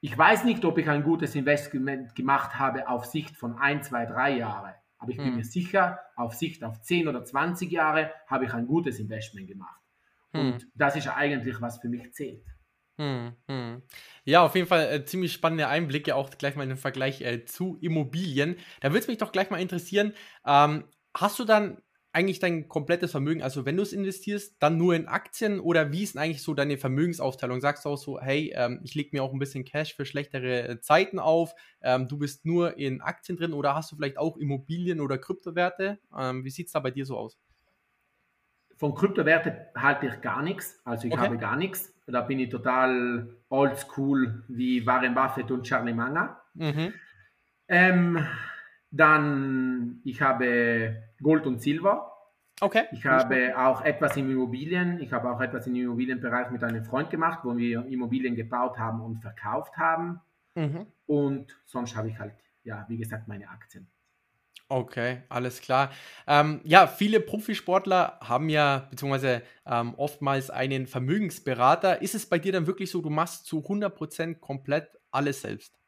ich 0.00 0.16
weiß 0.16 0.44
nicht, 0.44 0.64
ob 0.64 0.78
ich 0.78 0.88
ein 0.88 1.02
gutes 1.02 1.34
Investment 1.34 2.14
gemacht 2.14 2.58
habe 2.58 2.88
auf 2.88 3.04
Sicht 3.04 3.36
von 3.36 3.58
ein, 3.58 3.82
zwei, 3.82 4.06
drei 4.06 4.38
Jahre. 4.38 4.76
Aber 4.96 5.10
ich 5.10 5.18
bin 5.18 5.26
hm. 5.26 5.36
mir 5.36 5.44
sicher, 5.44 6.00
auf 6.16 6.32
Sicht 6.32 6.64
auf 6.64 6.80
10 6.80 7.06
oder 7.06 7.22
20 7.22 7.70
Jahre 7.70 8.10
habe 8.28 8.46
ich 8.46 8.54
ein 8.54 8.66
gutes 8.66 8.98
Investment 8.98 9.46
gemacht. 9.46 9.82
Hm. 10.32 10.40
Und 10.54 10.68
das 10.74 10.96
ist 10.96 11.08
eigentlich, 11.08 11.60
was 11.60 11.78
für 11.78 11.90
mich 11.90 12.14
zählt. 12.14 12.46
Hm, 12.96 13.36
hm. 13.46 13.82
Ja, 14.24 14.42
auf 14.42 14.54
jeden 14.54 14.68
Fall 14.68 14.90
äh, 14.90 15.04
ziemlich 15.04 15.34
spannende 15.34 15.68
Einblicke, 15.68 16.16
auch 16.16 16.30
gleich 16.30 16.56
mal 16.56 16.70
im 16.70 16.78
Vergleich 16.78 17.20
äh, 17.20 17.44
zu 17.44 17.76
Immobilien. 17.82 18.56
Da 18.80 18.88
würde 18.88 19.00
es 19.00 19.08
mich 19.08 19.18
doch 19.18 19.32
gleich 19.32 19.50
mal 19.50 19.60
interessieren, 19.60 20.14
ähm, 20.46 20.84
hast 21.14 21.38
du 21.38 21.44
dann 21.44 21.82
eigentlich 22.12 22.40
dein 22.40 22.68
komplettes 22.68 23.10
Vermögen, 23.10 23.42
also 23.42 23.64
wenn 23.64 23.76
du 23.76 23.82
es 23.82 23.92
investierst, 23.92 24.56
dann 24.58 24.76
nur 24.76 24.94
in 24.94 25.08
Aktien 25.08 25.60
oder 25.60 25.92
wie 25.92 26.02
ist 26.02 26.14
denn 26.14 26.22
eigentlich 26.22 26.42
so 26.42 26.52
deine 26.52 26.76
Vermögensaufteilung? 26.76 27.60
Sagst 27.60 27.84
du 27.84 27.88
auch 27.88 27.96
so, 27.96 28.20
hey, 28.20 28.52
ähm, 28.54 28.80
ich 28.82 28.94
lege 28.94 29.10
mir 29.12 29.22
auch 29.22 29.32
ein 29.32 29.38
bisschen 29.38 29.64
Cash 29.64 29.94
für 29.94 30.04
schlechtere 30.04 30.68
äh, 30.68 30.80
Zeiten 30.80 31.18
auf, 31.18 31.54
ähm, 31.80 32.08
du 32.08 32.18
bist 32.18 32.44
nur 32.44 32.76
in 32.76 33.00
Aktien 33.00 33.38
drin 33.38 33.54
oder 33.54 33.74
hast 33.74 33.92
du 33.92 33.96
vielleicht 33.96 34.18
auch 34.18 34.36
Immobilien 34.36 35.00
oder 35.00 35.16
Kryptowerte? 35.16 35.98
Ähm, 36.16 36.44
wie 36.44 36.50
sieht 36.50 36.66
es 36.66 36.72
da 36.72 36.80
bei 36.80 36.90
dir 36.90 37.06
so 37.06 37.16
aus? 37.16 37.38
Von 38.76 38.94
Kryptowerte 38.94 39.68
halte 39.74 40.06
ich 40.08 40.20
gar 40.20 40.42
nichts, 40.42 40.80
also 40.84 41.06
ich 41.06 41.14
okay. 41.14 41.22
habe 41.22 41.38
gar 41.38 41.56
nichts. 41.56 41.94
Da 42.06 42.20
bin 42.20 42.40
ich 42.40 42.50
total 42.50 43.36
oldschool 43.48 44.44
wie 44.48 44.84
Warren 44.84 45.14
Buffett 45.14 45.50
und 45.50 45.62
Charlie 45.62 45.94
Manga. 45.94 46.42
Mhm. 46.54 46.92
Ähm, 47.68 48.26
dann, 48.90 50.00
ich 50.04 50.20
habe 50.20 51.02
Gold 51.22 51.46
und 51.46 51.60
Silber. 51.60 52.12
Okay. 52.60 52.84
Ich 52.92 53.04
habe 53.06 53.58
auch 53.58 53.82
etwas 53.82 54.16
in 54.16 54.30
Immobilien. 54.30 55.00
Ich 55.00 55.12
habe 55.12 55.30
auch 55.30 55.40
etwas 55.40 55.66
im 55.66 55.74
Immobilienbereich 55.74 56.50
mit 56.50 56.62
einem 56.62 56.84
Freund 56.84 57.10
gemacht, 57.10 57.40
wo 57.42 57.56
wir 57.56 57.84
Immobilien 57.86 58.36
gebaut 58.36 58.78
haben 58.78 59.00
und 59.00 59.18
verkauft 59.20 59.76
haben. 59.76 60.20
Mhm. 60.54 60.86
Und 61.06 61.58
sonst 61.66 61.96
habe 61.96 62.08
ich 62.08 62.18
halt, 62.18 62.34
ja, 62.62 62.84
wie 62.88 62.98
gesagt, 62.98 63.26
meine 63.26 63.48
Aktien. 63.48 63.88
Okay, 64.68 65.22
alles 65.28 65.60
klar. 65.60 65.90
Ähm, 66.26 66.60
ja, 66.64 66.86
viele 66.86 67.20
Profisportler 67.20 68.18
haben 68.22 68.48
ja, 68.48 68.86
beziehungsweise 68.90 69.42
ähm, 69.66 69.94
oftmals 69.96 70.48
einen 70.48 70.86
Vermögensberater. 70.86 72.00
Ist 72.00 72.14
es 72.14 72.26
bei 72.26 72.38
dir 72.38 72.52
dann 72.52 72.66
wirklich 72.66 72.90
so, 72.90 73.02
du 73.02 73.10
machst 73.10 73.44
zu 73.44 73.58
100% 73.58 74.36
komplett 74.36 74.88
alles 75.10 75.42
selbst? 75.42 75.81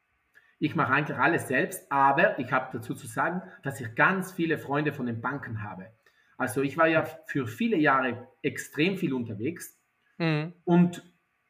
Ich 0.64 0.75
mache 0.75 0.94
eigentlich 0.94 1.18
alles 1.18 1.47
selbst, 1.47 1.92
aber 1.92 2.38
ich 2.38 2.50
habe 2.50 2.71
dazu 2.73 2.94
zu 2.94 3.06
sagen, 3.06 3.42
dass 3.62 3.83
ich 3.83 3.94
ganz 3.94 4.33
viele 4.33 4.56
Freunde 4.56 4.94
von 4.94 5.04
den 5.04 5.21
Banken 5.21 5.62
habe. 5.62 5.90
Also 6.38 6.62
ich 6.62 6.78
war 6.78 6.88
ja 6.88 7.04
für 7.26 7.47
viele 7.47 7.76
Jahre 7.76 8.28
extrem 8.40 8.97
viel 8.97 9.12
unterwegs 9.12 9.78
mhm. 10.16 10.54
und 10.64 11.04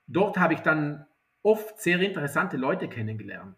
dort 0.08 0.36
habe 0.36 0.54
ich 0.54 0.60
dann 0.62 1.06
oft 1.44 1.80
sehr 1.80 2.00
interessante 2.00 2.56
Leute 2.56 2.88
kennengelernt. 2.88 3.56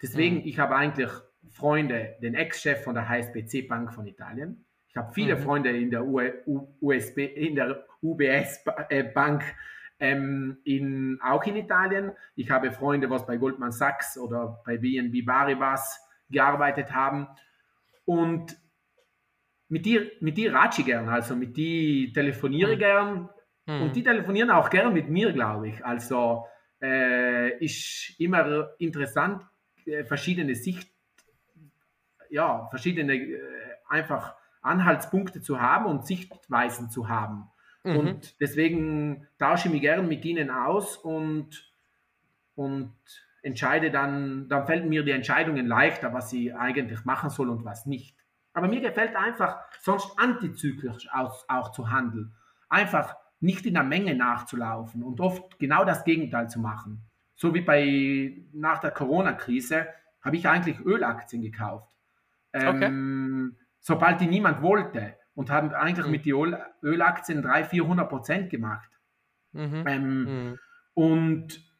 Deswegen, 0.00 0.36
mhm. 0.36 0.42
ich 0.44 0.60
habe 0.60 0.76
eigentlich 0.76 1.10
Freunde, 1.50 2.14
den 2.22 2.36
Ex-Chef 2.36 2.84
von 2.84 2.94
der 2.94 3.08
HSBC 3.08 3.66
Bank 3.66 3.92
von 3.92 4.06
Italien. 4.06 4.64
Ich 4.86 4.96
habe 4.96 5.12
viele 5.12 5.34
mhm. 5.34 5.40
Freunde 5.40 5.76
in 5.76 5.90
der, 5.90 6.06
USB, 6.06 7.18
in 7.18 7.56
der 7.56 7.84
UBS 8.02 8.64
äh, 8.88 9.02
Bank 9.02 9.42
ähm, 10.02 10.58
in, 10.64 11.20
auch 11.22 11.44
in 11.44 11.54
Italien. 11.54 12.10
Ich 12.34 12.50
habe 12.50 12.72
Freunde, 12.72 13.08
was 13.08 13.24
bei 13.24 13.36
Goldman 13.36 13.70
Sachs 13.70 14.18
oder 14.18 14.60
bei 14.66 14.76
BNB 14.76 15.24
Paribas 15.24 16.04
gearbeitet 16.28 16.92
haben. 16.92 17.28
Und 18.04 18.56
mit 19.68 19.86
dir, 19.86 20.10
mit 20.18 20.36
dir 20.36 20.52
ratsche 20.52 20.80
ich 20.80 20.88
gern, 20.88 21.08
also 21.08 21.36
mit 21.36 21.56
dir 21.56 22.12
telefoniere 22.12 22.74
mhm. 22.74 22.78
gern. 22.78 23.28
Mhm. 23.66 23.82
Und 23.82 23.96
die 23.96 24.02
telefonieren 24.02 24.50
auch 24.50 24.70
gern 24.70 24.92
mit 24.92 25.08
mir, 25.08 25.32
glaube 25.32 25.68
ich. 25.68 25.84
Also 25.86 26.46
äh, 26.82 27.64
ist 27.64 28.18
immer 28.18 28.70
interessant, 28.78 29.44
äh, 29.86 30.02
verschiedene 30.02 30.56
Sicht, 30.56 30.90
ja, 32.28 32.66
verschiedene 32.70 33.14
äh, 33.14 33.40
einfach 33.88 34.34
Anhaltspunkte 34.62 35.42
zu 35.42 35.60
haben 35.60 35.86
und 35.86 36.08
Sichtweisen 36.08 36.90
zu 36.90 37.08
haben. 37.08 37.51
Mhm. 37.84 37.96
Und 37.96 38.40
deswegen 38.40 39.26
tausche 39.38 39.68
ich 39.68 39.72
mich 39.72 39.82
gern 39.82 40.06
mit 40.08 40.24
ihnen 40.24 40.50
aus 40.50 40.96
und, 40.96 41.72
und 42.54 42.94
entscheide 43.42 43.90
dann, 43.90 44.48
dann 44.48 44.66
fällt 44.66 44.86
mir 44.86 45.02
die 45.02 45.10
Entscheidungen 45.10 45.66
leichter, 45.66 46.12
was 46.12 46.32
ich 46.32 46.54
eigentlich 46.54 47.04
machen 47.04 47.30
soll 47.30 47.50
und 47.50 47.64
was 47.64 47.86
nicht. 47.86 48.16
Aber 48.54 48.68
mir 48.68 48.80
gefällt 48.80 49.16
einfach, 49.16 49.58
sonst 49.80 50.16
antizyklisch 50.18 51.08
auch, 51.12 51.44
auch 51.48 51.72
zu 51.72 51.90
handeln. 51.90 52.34
Einfach 52.68 53.16
nicht 53.40 53.66
in 53.66 53.74
der 53.74 53.82
Menge 53.82 54.14
nachzulaufen 54.14 55.02
und 55.02 55.20
oft 55.20 55.58
genau 55.58 55.84
das 55.84 56.04
Gegenteil 56.04 56.48
zu 56.48 56.60
machen. 56.60 57.02
So 57.34 57.54
wie 57.54 57.62
bei 57.62 58.36
nach 58.52 58.78
der 58.78 58.92
Corona-Krise 58.92 59.88
habe 60.20 60.36
ich 60.36 60.48
eigentlich 60.48 60.78
Ölaktien 60.80 61.42
gekauft. 61.42 61.96
Ähm, 62.52 62.76
okay. 62.76 63.58
Sobald 63.80 64.20
die 64.20 64.28
niemand 64.28 64.62
wollte 64.62 65.16
und 65.34 65.50
haben 65.50 65.72
eigentlich 65.72 66.06
mhm. 66.06 66.12
mit 66.12 66.26
den 66.26 66.56
Ölaktien 66.82 67.42
300, 67.42 67.70
400 67.70 68.08
Prozent 68.08 68.50
gemacht. 68.50 68.90
Mhm. 69.52 69.84
Ähm, 69.86 70.24
mhm. 70.24 70.58
Und 70.94 71.72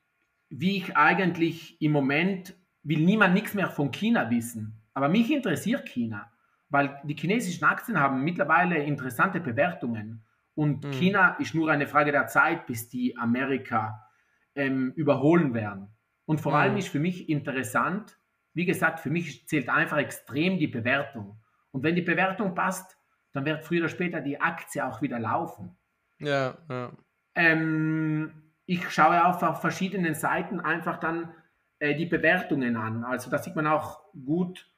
wie 0.49 0.77
ich 0.79 0.97
eigentlich 0.97 1.81
im 1.81 1.93
Moment 1.93 2.55
will 2.83 3.01
niemand 3.01 3.35
nichts 3.35 3.55
mehr 3.55 3.69
von 3.69 3.91
China 3.91 4.31
wissen. 4.31 4.83
Aber 4.95 5.09
mich 5.09 5.31
interessiert 5.31 5.89
China, 5.89 6.31
weil 6.69 7.01
die 7.05 7.15
chinesischen 7.15 7.65
Aktien 7.65 7.99
haben 7.99 8.23
mittlerweile 8.23 8.77
interessante 8.77 9.41
Bewertungen. 9.41 10.25
Und 10.55 10.85
mhm. 10.85 10.91
China 10.93 11.37
ist 11.39 11.55
nur 11.55 11.71
eine 11.71 11.87
Frage 11.87 12.13
der 12.13 12.27
Zeit, 12.27 12.67
bis 12.67 12.89
die 12.89 13.17
Amerika 13.17 14.07
ähm, 14.55 14.93
überholen 14.97 15.55
werden. 15.55 15.89
Und 16.27 16.41
vor 16.41 16.55
allem 16.55 16.73
mhm. 16.73 16.79
ist 16.79 16.89
für 16.89 17.01
mich 17.01 17.29
interessant, 17.29 18.19
wie 18.55 18.67
gesagt, 18.67 19.01
für 19.01 19.11
mich 19.11 19.49
zählt 19.49 19.69
einfach 19.69 19.97
extrem 19.97 20.59
die 20.59 20.67
Bewertung. 20.67 21.41
Und 21.71 21.83
wenn 21.83 21.95
die 21.95 22.03
Bewertung 22.03 22.55
passt, 22.55 22.99
dann 23.33 23.45
wird 23.45 23.65
früher 23.65 23.81
oder 23.81 23.89
später 23.89 24.21
die 24.21 24.41
Aktie 24.41 24.87
auch 24.87 25.03
wieder 25.03 25.19
laufen. 25.19 25.77
Ja, 26.19 26.57
ja. 26.69 26.93
Ähm, 27.35 28.53
ich 28.67 28.89
schaue 28.91 29.25
auf, 29.25 29.43
auf 29.43 29.61
verschiedenen 29.61 30.15
Seiten 30.15 30.61
einfach 30.61 30.99
dann 30.99 31.35
äh, 31.79 31.95
die 31.95 32.07
Bewertungen 32.07 32.77
an. 32.77 33.05
Also 33.05 33.31
da 33.31 33.39
sieht 33.39 33.57
man 33.57 33.67
auch 33.67 34.03
gut 34.13 34.69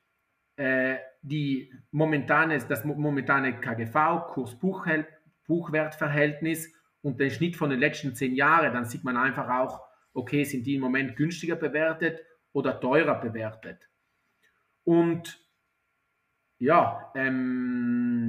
äh, 0.56 0.96
die 1.22 1.72
momentane, 1.90 2.58
das 2.58 2.84
momentane 2.84 3.60
KGV, 3.60 4.28
Kurs-Buchwertverhältnis 4.32 6.72
und 7.02 7.20
den 7.20 7.30
Schnitt 7.30 7.56
von 7.56 7.70
den 7.70 7.80
letzten 7.80 8.14
zehn 8.14 8.34
Jahren. 8.34 8.72
Dann 8.72 8.84
sieht 8.84 9.04
man 9.04 9.16
einfach 9.16 9.48
auch, 9.48 9.80
okay, 10.12 10.44
sind 10.44 10.64
die 10.64 10.76
im 10.76 10.80
Moment 10.80 11.16
günstiger 11.16 11.56
bewertet 11.56 12.20
oder 12.52 12.80
teurer 12.80 13.20
bewertet. 13.20 13.88
Und 14.84 15.40
ja, 16.58 17.10
ähm, 17.14 18.23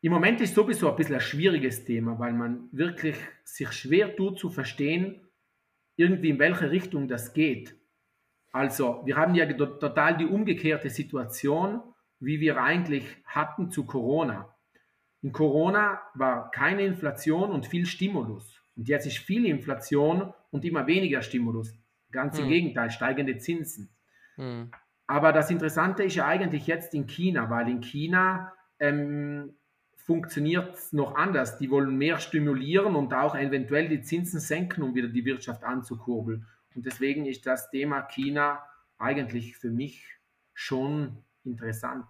im 0.00 0.12
Moment 0.12 0.40
ist 0.40 0.54
sowieso 0.54 0.90
ein 0.90 0.96
bisschen 0.96 1.16
ein 1.16 1.20
schwieriges 1.20 1.84
Thema, 1.84 2.18
weil 2.18 2.32
man 2.32 2.68
wirklich 2.72 3.16
sich 3.44 3.72
schwer 3.72 4.14
tut 4.14 4.38
zu 4.38 4.50
verstehen, 4.50 5.20
irgendwie 5.96 6.30
in 6.30 6.38
welche 6.38 6.70
Richtung 6.70 7.08
das 7.08 7.32
geht. 7.32 7.74
Also, 8.52 9.02
wir 9.04 9.16
haben 9.16 9.34
ja 9.34 9.52
total 9.52 10.16
die 10.16 10.24
umgekehrte 10.24 10.88
Situation, 10.88 11.82
wie 12.20 12.40
wir 12.40 12.62
eigentlich 12.62 13.04
hatten 13.24 13.70
zu 13.70 13.84
Corona. 13.84 14.54
In 15.20 15.32
Corona 15.32 16.00
war 16.14 16.50
keine 16.52 16.82
Inflation 16.82 17.50
und 17.50 17.66
viel 17.66 17.86
Stimulus. 17.86 18.62
Und 18.76 18.88
jetzt 18.88 19.06
ist 19.06 19.18
viel 19.18 19.46
Inflation 19.46 20.32
und 20.50 20.64
immer 20.64 20.86
weniger 20.86 21.22
Stimulus. 21.22 21.76
Ganz 22.12 22.38
im 22.38 22.44
hm. 22.44 22.50
Gegenteil, 22.50 22.90
steigende 22.90 23.36
Zinsen. 23.38 23.90
Hm. 24.36 24.70
Aber 25.08 25.32
das 25.32 25.50
Interessante 25.50 26.04
ist 26.04 26.14
ja 26.14 26.26
eigentlich 26.26 26.66
jetzt 26.66 26.94
in 26.94 27.06
China, 27.06 27.50
weil 27.50 27.68
in 27.68 27.80
China 27.80 28.52
ähm, 28.78 29.56
funktioniert 30.08 30.74
es 30.74 30.94
noch 30.94 31.16
anders. 31.16 31.58
Die 31.58 31.70
wollen 31.70 31.98
mehr 31.98 32.18
stimulieren 32.18 32.96
und 32.96 33.12
auch 33.12 33.36
eventuell 33.36 33.90
die 33.90 34.00
Zinsen 34.00 34.40
senken, 34.40 34.82
um 34.82 34.94
wieder 34.94 35.08
die 35.08 35.26
Wirtschaft 35.26 35.64
anzukurbeln. 35.64 36.46
Und 36.74 36.86
deswegen 36.86 37.26
ist 37.26 37.44
das 37.44 37.68
Thema 37.68 38.00
China 38.08 38.62
eigentlich 38.96 39.58
für 39.58 39.68
mich 39.68 40.06
schon 40.54 41.18
interessant, 41.44 42.06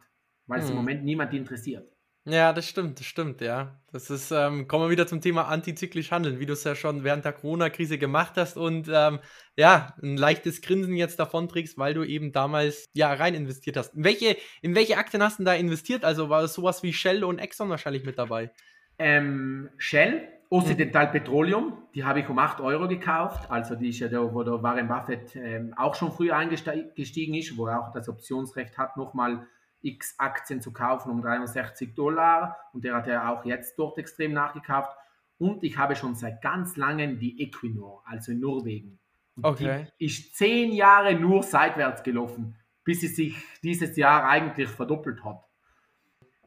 weil 0.46 0.60
es 0.60 0.66
hm. 0.66 0.70
im 0.70 0.76
Moment 0.76 1.04
niemand 1.04 1.34
interessiert. 1.34 1.92
Ja, 2.30 2.52
das 2.52 2.68
stimmt, 2.68 3.00
das 3.00 3.06
stimmt, 3.06 3.40
ja. 3.40 3.80
Das 3.90 4.10
ist, 4.10 4.30
ähm, 4.32 4.68
kommen 4.68 4.84
wir 4.84 4.90
wieder 4.90 5.06
zum 5.06 5.22
Thema 5.22 5.48
antizyklisch 5.48 6.10
handeln, 6.10 6.38
wie 6.38 6.44
du 6.44 6.52
es 6.52 6.62
ja 6.62 6.74
schon 6.74 7.02
während 7.02 7.24
der 7.24 7.32
Corona-Krise 7.32 7.96
gemacht 7.96 8.34
hast 8.36 8.58
und 8.58 8.86
ähm, 8.92 9.20
ja, 9.56 9.94
ein 10.02 10.18
leichtes 10.18 10.60
Grinsen 10.60 10.94
jetzt 10.94 11.18
davon 11.18 11.48
trägst, 11.48 11.78
weil 11.78 11.94
du 11.94 12.04
eben 12.04 12.32
damals 12.32 12.84
ja 12.92 13.10
rein 13.14 13.34
investiert 13.34 13.78
hast. 13.78 13.94
In 13.94 14.04
welche, 14.04 14.36
in 14.60 14.74
welche 14.74 14.98
Aktien 14.98 15.22
hast 15.22 15.38
du 15.38 15.44
da 15.44 15.54
investiert? 15.54 16.04
Also 16.04 16.28
war 16.28 16.42
es 16.42 16.52
sowas 16.52 16.82
wie 16.82 16.92
Shell 16.92 17.24
und 17.24 17.38
Exxon 17.38 17.70
wahrscheinlich 17.70 18.04
mit 18.04 18.18
dabei? 18.18 18.50
Ähm, 18.98 19.70
Shell, 19.78 20.28
Occidental 20.50 21.06
mhm. 21.06 21.12
Petroleum, 21.12 21.72
die 21.94 22.04
habe 22.04 22.20
ich 22.20 22.28
um 22.28 22.38
8 22.38 22.60
Euro 22.60 22.88
gekauft. 22.88 23.50
Also 23.50 23.74
die 23.74 23.88
ist 23.88 24.00
ja 24.00 24.08
da, 24.08 24.34
wo 24.34 24.42
der 24.42 24.62
Warren 24.62 24.88
Buffett 24.88 25.34
ähm, 25.34 25.72
auch 25.78 25.94
schon 25.94 26.12
früher 26.12 26.36
eingestiegen 26.36 27.34
ist, 27.34 27.56
wo 27.56 27.68
er 27.68 27.80
auch 27.80 27.92
das 27.92 28.06
Optionsrecht 28.08 28.76
hat, 28.76 28.98
nochmal 28.98 29.46
X 29.82 30.14
Aktien 30.18 30.60
zu 30.60 30.72
kaufen 30.72 31.10
um 31.10 31.22
63 31.22 31.94
Dollar 31.94 32.56
und 32.72 32.84
der 32.84 32.94
hat 32.94 33.06
ja 33.06 33.32
auch 33.32 33.44
jetzt 33.44 33.78
dort 33.78 33.98
extrem 33.98 34.32
nachgekauft. 34.32 34.96
Und 35.38 35.62
ich 35.62 35.78
habe 35.78 35.94
schon 35.94 36.16
seit 36.16 36.42
ganz 36.42 36.76
langem 36.76 37.18
die 37.18 37.40
Equinor, 37.40 38.02
also 38.06 38.32
in 38.32 38.40
Norwegen. 38.40 38.98
Und 39.36 39.44
okay. 39.44 39.86
Die 40.00 40.06
ist 40.06 40.34
zehn 40.36 40.72
Jahre 40.72 41.14
nur 41.14 41.44
seitwärts 41.44 42.02
gelaufen, 42.02 42.56
bis 42.82 43.00
sie 43.00 43.08
sich 43.08 43.36
dieses 43.62 43.96
Jahr 43.96 44.28
eigentlich 44.28 44.68
verdoppelt 44.68 45.24
hat. 45.24 45.44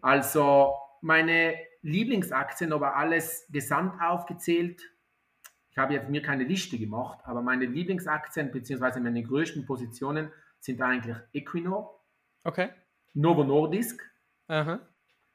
Also 0.01 0.73
meine 1.01 1.55
Lieblingsaktien, 1.83 2.73
aber 2.73 2.97
alles 2.97 3.47
gesamt 3.49 4.01
aufgezählt. 4.01 4.81
Ich 5.69 5.77
habe 5.77 5.93
jetzt 5.93 6.09
mir 6.09 6.21
keine 6.21 6.43
Liste 6.43 6.77
gemacht, 6.77 7.19
aber 7.23 7.41
meine 7.41 7.65
Lieblingsaktien 7.65 8.51
bzw. 8.51 8.99
meine 8.99 9.23
größten 9.23 9.65
Positionen 9.65 10.31
sind 10.59 10.81
eigentlich 10.81 11.15
Equinor, 11.31 12.01
Okay. 12.43 12.69
Novo 13.13 13.43
Nordisk, 13.43 14.01
Aha. 14.47 14.79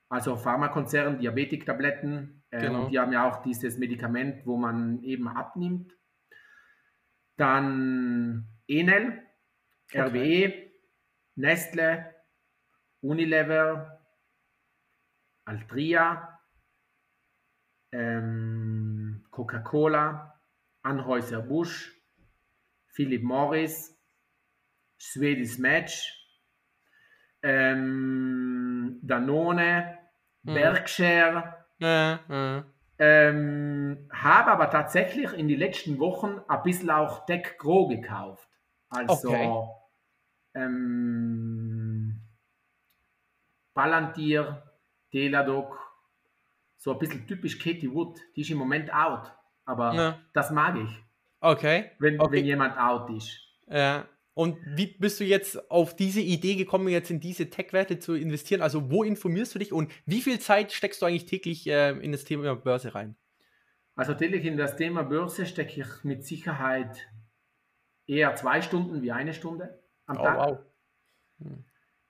also 0.09 0.37
Pharmakonzern, 0.37 1.19
Diabetiktabletten. 1.19 2.45
Äh, 2.51 2.61
Genau. 2.61 2.85
Und 2.85 2.91
die 2.91 2.99
haben 2.99 3.13
ja 3.13 3.29
auch 3.29 3.43
dieses 3.43 3.77
Medikament, 3.79 4.47
wo 4.47 4.57
man 4.57 5.03
eben 5.03 5.29
abnimmt. 5.29 5.93
Dann 7.37 8.49
Enel, 8.67 9.23
Okay. 9.89 10.01
RWE, 10.01 10.73
Nestle, 11.37 12.15
Unilever, 13.03 14.03
Altria, 15.45 16.41
ähm, 17.93 19.25
Coca-Cola, 19.31 20.41
Anheuser-Busch, 20.83 21.95
Philip 22.89 23.23
Morris, 23.23 23.97
Swedish 25.01 25.59
Match, 25.59 26.26
ähm, 27.43 28.99
Danone, 29.03 29.99
Mhm. 30.43 30.55
Berkshire, 30.55 31.67
Äh, 31.81 32.15
äh. 32.15 32.63
ähm, 32.99 34.09
habe 34.13 34.51
aber 34.53 34.71
tatsächlich 34.71 35.33
in 35.33 35.49
den 35.49 35.59
letzten 35.59 35.99
Wochen 35.99 36.41
ein 36.49 36.63
bisschen 36.63 36.91
auch 36.91 37.27
Deck 37.27 37.59
Gro 37.59 37.89
gekauft. 37.89 38.49
Also 38.89 39.29
Okay. 39.29 39.63
ähm, 40.55 42.23
Palantir, 43.75 44.63
Teladoc, 45.11 45.79
so 46.77 46.93
ein 46.93 46.99
bisschen 46.99 47.27
typisch 47.27 47.59
Katie 47.59 47.93
Wood. 47.93 48.19
Die 48.35 48.41
ist 48.41 48.51
im 48.51 48.59
Moment 48.59 48.93
out, 48.93 49.33
aber 49.65 49.95
Ja. 49.95 50.19
das 50.33 50.51
mag 50.51 50.77
ich, 50.77 51.05
Okay. 51.41 51.91
wenn, 51.99 52.19
Okay. 52.21 52.33
wenn 52.37 52.45
jemand 52.47 52.79
out 52.79 53.11
ist. 53.11 53.39
Ja. 53.69 54.07
Und 54.37 54.59
wie 54.67 54.89
bist 54.99 55.19
du 55.19 55.25
jetzt 55.25 55.71
auf 55.71 55.97
diese 55.97 56.21
Idee 56.21 56.57
gekommen, 56.57 56.89
jetzt 56.89 57.11
in 57.11 57.21
diese 57.21 57.49
Tech-Werte 57.49 57.99
zu 57.99 58.13
investieren? 58.15 58.61
Also 58.61 58.91
wo 58.91 59.03
informierst 59.03 59.55
du 59.55 59.59
dich 59.59 59.73
und 59.73 59.91
wie 60.05 60.21
viel 60.21 60.39
Zeit 60.39 60.73
steckst 60.73 61.01
du 61.01 61.07
eigentlich 61.07 61.25
täglich 61.25 61.67
äh, 61.67 61.93
in 61.93 62.13
das 62.13 62.25
Thema 62.25 62.55
Börse 62.55 62.95
rein? 62.95 63.17
Also 63.95 64.13
täglich 64.13 64.45
in 64.45 64.59
das 64.59 64.77
Thema 64.77 65.05
Börse 65.05 65.47
stecke 65.47 65.81
ich 65.81 66.05
mit 66.05 66.23
Sicherheit 66.23 67.09
eher 68.07 68.35
zwei 68.35 68.61
Stunden 68.61 69.01
wie 69.01 69.11
eine 69.11 69.33
Stunde 69.33 69.83
am 70.05 70.19
Oh, 70.19 70.23
Tag. 70.23 70.39
wow. 70.39 70.59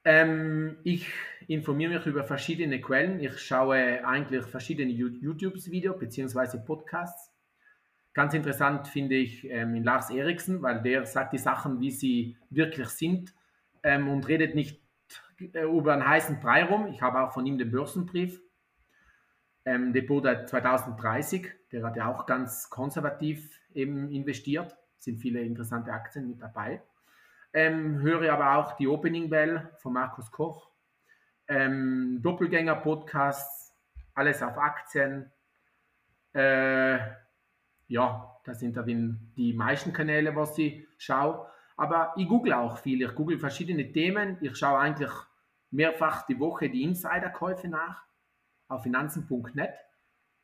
Ähm, 0.04 0.78
ich 0.82 1.06
informiere 1.46 1.94
mich 1.94 2.06
über 2.06 2.24
verschiedene 2.24 2.80
Quellen. 2.80 3.20
Ich 3.20 3.38
schaue 3.38 4.04
eigentlich 4.04 4.44
verschiedene 4.46 4.90
Yo- 4.90 5.06
YouTube-Videos 5.20 5.96
bzw. 5.98 6.58
Podcasts. 6.58 7.32
Ganz 8.16 8.32
interessant 8.32 8.88
finde 8.88 9.14
ich 9.14 9.44
ähm, 9.50 9.74
in 9.74 9.84
Lars 9.84 10.08
Eriksen, 10.08 10.62
weil 10.62 10.80
der 10.80 11.04
sagt 11.04 11.34
die 11.34 11.38
Sachen, 11.38 11.80
wie 11.80 11.90
sie 11.90 12.38
wirklich 12.48 12.88
sind 12.88 13.34
ähm, 13.82 14.08
und 14.08 14.26
redet 14.26 14.54
nicht 14.54 14.80
äh, 15.52 15.64
über 15.64 15.92
einen 15.92 16.08
heißen 16.08 16.40
Brei 16.40 16.64
rum. 16.64 16.86
Ich 16.86 17.02
habe 17.02 17.20
auch 17.20 17.34
von 17.34 17.44
ihm 17.44 17.58
den 17.58 17.70
Börsenbrief, 17.70 18.40
ähm, 19.66 19.92
Depot 19.92 20.24
der 20.24 20.46
2030. 20.46 21.46
Der 21.70 21.84
hat 21.84 21.96
ja 21.96 22.10
auch 22.10 22.24
ganz 22.24 22.70
konservativ 22.70 23.60
eben 23.74 24.10
investiert. 24.10 24.74
Sind 24.96 25.18
viele 25.18 25.42
interessante 25.42 25.92
Aktien 25.92 26.26
mit 26.26 26.40
dabei. 26.40 26.80
Ähm, 27.52 28.00
höre 28.00 28.32
aber 28.32 28.56
auch 28.56 28.78
die 28.78 28.88
Opening 28.88 29.28
Bell 29.28 29.68
von 29.76 29.92
Markus 29.92 30.30
Koch. 30.30 30.70
Ähm, 31.48 32.20
Doppelgänger-Podcasts, 32.22 33.74
alles 34.14 34.42
auf 34.42 34.56
Aktien. 34.56 35.30
Äh, 36.32 36.98
ja, 37.88 38.38
das 38.44 38.60
sind 38.60 38.76
da 38.76 38.82
die- 38.82 39.52
meisten 39.52 39.92
Kanäle, 39.92 40.34
was 40.34 40.56
ich 40.58 40.86
schaue. 40.98 41.46
Aber 41.76 42.14
ich 42.16 42.26
google 42.28 42.54
auch 42.54 42.78
viel. 42.78 43.02
Ich 43.02 43.14
google 43.14 43.38
verschiedene 43.38 43.92
Themen. 43.92 44.38
Ich 44.40 44.56
schaue 44.56 44.78
eigentlich 44.78 45.10
mehrfach 45.70 46.24
die 46.26 46.38
Woche 46.38 46.70
die 46.70 46.82
Insiderkäufe 46.82 47.68
nach 47.68 48.02
auf 48.68 48.82
finanzen.net, 48.82 49.74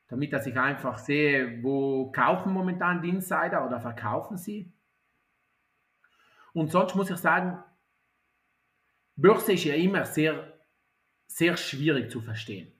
damit 0.08 0.32
dass 0.32 0.46
ich 0.46 0.58
einfach 0.58 0.98
sehe, 0.98 1.62
wo 1.62 2.12
kaufen 2.12 2.52
momentan 2.52 3.02
die 3.02 3.08
Insider 3.08 3.64
oder 3.66 3.80
verkaufen 3.80 4.36
sie. 4.36 4.72
Und 6.52 6.70
sonst 6.70 6.94
muss 6.94 7.10
ich 7.10 7.16
sagen, 7.16 7.62
Börse 9.16 9.54
ist 9.54 9.64
ja 9.64 9.74
immer 9.74 10.04
sehr, 10.04 10.52
sehr 11.26 11.56
schwierig 11.56 12.10
zu 12.10 12.20
verstehen. 12.20 12.72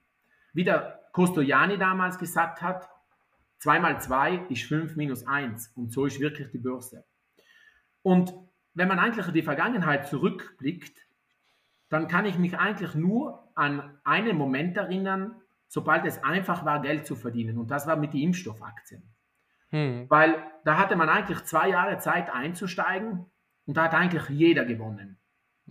Wie 0.53 0.63
der 0.63 0.99
Costoliani 1.11 1.77
damals 1.77 2.19
gesagt 2.19 2.61
hat, 2.61 2.87
2 3.63 3.79
mal 3.79 4.01
2 4.01 4.47
ist 4.49 4.63
5 4.63 4.97
minus 4.97 5.25
1 5.25 5.71
und 5.77 5.93
so 5.93 6.05
ist 6.05 6.19
wirklich 6.19 6.51
die 6.51 6.57
Börse. 6.57 7.05
Und 8.01 8.33
wenn 8.73 8.89
man 8.89 8.99
eigentlich 8.99 9.25
in 9.25 9.33
die 9.33 9.41
Vergangenheit 9.41 10.09
zurückblickt, 10.09 11.07
dann 11.87 12.09
kann 12.09 12.25
ich 12.25 12.37
mich 12.37 12.57
eigentlich 12.57 12.93
nur 12.93 13.49
an 13.55 13.97
einen 14.03 14.35
Moment 14.35 14.75
erinnern, 14.75 15.41
sobald 15.69 16.05
es 16.05 16.21
einfach 16.25 16.65
war, 16.65 16.81
Geld 16.81 17.07
zu 17.07 17.15
verdienen. 17.15 17.57
Und 17.57 17.71
das 17.71 17.87
war 17.87 17.95
mit 17.95 18.11
den 18.11 18.23
Impfstoffaktien. 18.23 19.01
Hm. 19.69 20.07
Weil 20.09 20.43
da 20.65 20.77
hatte 20.77 20.97
man 20.97 21.07
eigentlich 21.07 21.41
zwei 21.45 21.69
Jahre 21.69 21.99
Zeit 21.99 22.29
einzusteigen 22.29 23.31
und 23.65 23.77
da 23.77 23.85
hat 23.85 23.93
eigentlich 23.93 24.27
jeder 24.27 24.65
gewonnen. 24.65 25.21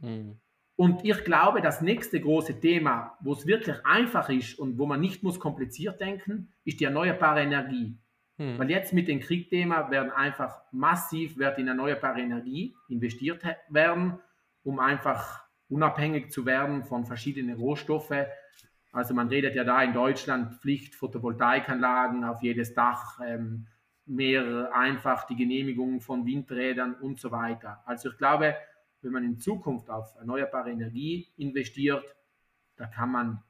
Hm. 0.01 0.41
Und 0.77 1.05
ich 1.05 1.25
glaube, 1.25 1.61
das 1.61 1.81
nächste 1.81 2.21
große 2.21 2.59
Thema, 2.59 3.17
wo 3.21 3.33
es 3.35 3.47
wirklich 3.47 3.85
einfach 3.85 4.29
ist 4.31 4.59
und 4.59 4.79
wo 4.79 4.87
man 4.87 5.01
nicht 5.01 5.23
muss 5.23 5.39
kompliziert 5.39 6.01
denken, 6.01 6.53
ist 6.65 6.81
die 6.81 6.85
erneuerbare 6.85 7.43
Energie. 7.43 7.99
Hm. 8.39 8.59
Weil 8.59 8.71
jetzt 8.71 8.93
mit 8.93 9.09
dem 9.09 9.21
Kriegthema 9.21 9.91
werden 9.91 10.11
einfach 10.11 10.63
massiv 10.73 11.37
wird 11.37 11.59
in 11.59 11.69
erneuerbare 11.69 12.21
Energie 12.21 12.75
investiert 12.89 13.45
werden, 13.69 14.19
um 14.65 14.79
einfach 14.79 15.43
unabhängig 15.69 16.31
zu 16.31 16.47
werden 16.47 16.85
von 16.85 17.05
verschiedenen 17.05 17.57
Rohstoffen. 17.57 18.25
Also 18.93 19.15
man 19.15 19.29
redet 19.29 19.55
ja 19.55 19.65
da 19.65 19.83
in 19.83 19.93
Deutschland 19.93 20.61
Pflicht 20.61 20.95
Photovoltaikanlagen 20.95 22.25
auf 22.25 22.43
jedes 22.43 22.75
Dach, 22.75 23.21
ähm, 23.27 23.67
mehr 24.05 24.71
einfach 24.75 25.27
die 25.27 25.37
Genehmigung 25.37 26.01
von 26.01 26.27
Windrädern 26.27 26.95
und 26.95 27.21
so 27.21 27.31
weiter. 27.31 27.83
Also 27.87 28.11
ich 28.11 28.19
glaube, 28.19 28.57
wenn 29.03 29.13
man 29.13 29.25
in 29.25 29.39
Zukunft 29.39 29.91
auf 29.91 30.15
erneuerbare 30.17 30.71
Energie 30.71 31.33
investiert, 31.37 32.05
da 32.77 32.87
kann 32.87 33.11
man 33.11 33.43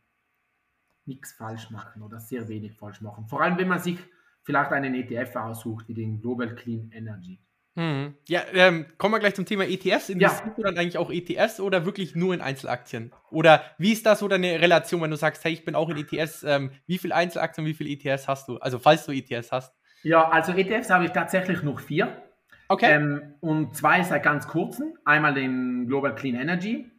nichts 1.04 1.32
falsch 1.32 1.70
machen 1.70 2.02
oder 2.02 2.20
sehr 2.20 2.48
wenig 2.48 2.74
falsch 2.74 3.00
machen. 3.00 3.26
Vor 3.26 3.40
allem, 3.40 3.58
wenn 3.58 3.68
man 3.68 3.80
sich 3.80 3.98
vielleicht 4.42 4.72
einen 4.72 4.94
ETF 4.94 5.36
aussucht, 5.36 5.88
wie 5.88 5.94
den 5.94 6.20
Global 6.20 6.54
Clean 6.54 6.90
Energy. 6.92 7.40
Hm. 7.74 8.14
Ja, 8.28 8.42
ähm, 8.52 8.86
kommen 8.98 9.14
wir 9.14 9.18
gleich 9.18 9.34
zum 9.34 9.46
Thema 9.46 9.64
ETFs. 9.64 10.08
Ja. 10.08 10.14
Investierst 10.14 10.58
du 10.58 10.62
dann 10.62 10.76
eigentlich 10.76 10.98
auch 10.98 11.10
ETFs 11.10 11.58
oder 11.58 11.86
wirklich 11.86 12.14
nur 12.14 12.34
in 12.34 12.42
Einzelaktien? 12.42 13.12
Oder 13.30 13.62
wie 13.78 13.92
ist 13.92 14.04
das 14.04 14.18
so 14.18 14.28
deine 14.28 14.60
Relation, 14.60 15.00
wenn 15.00 15.10
du 15.10 15.16
sagst, 15.16 15.42
hey, 15.44 15.52
ich 15.52 15.64
bin 15.64 15.74
auch 15.74 15.88
in 15.88 15.96
ETFs, 15.96 16.42
ähm, 16.42 16.72
wie 16.86 16.98
viel 16.98 17.12
Einzelaktien, 17.12 17.66
wie 17.66 17.74
viel 17.74 17.88
ETFs 17.88 18.28
hast 18.28 18.48
du? 18.48 18.58
Also 18.58 18.78
falls 18.78 19.06
du 19.06 19.12
ETFs 19.12 19.52
hast. 19.52 19.74
Ja, 20.02 20.28
also 20.28 20.52
ETFs 20.52 20.90
habe 20.90 21.06
ich 21.06 21.12
tatsächlich 21.12 21.62
noch 21.62 21.80
vier. 21.80 22.22
Okay. 22.72 22.90
Ähm, 22.90 23.34
und 23.40 23.76
zwei 23.76 24.02
seit 24.02 24.22
ganz 24.22 24.48
kurzem. 24.48 24.94
Einmal 25.04 25.34
den 25.34 25.86
Global 25.88 26.14
Clean 26.14 26.36
Energy 26.36 26.90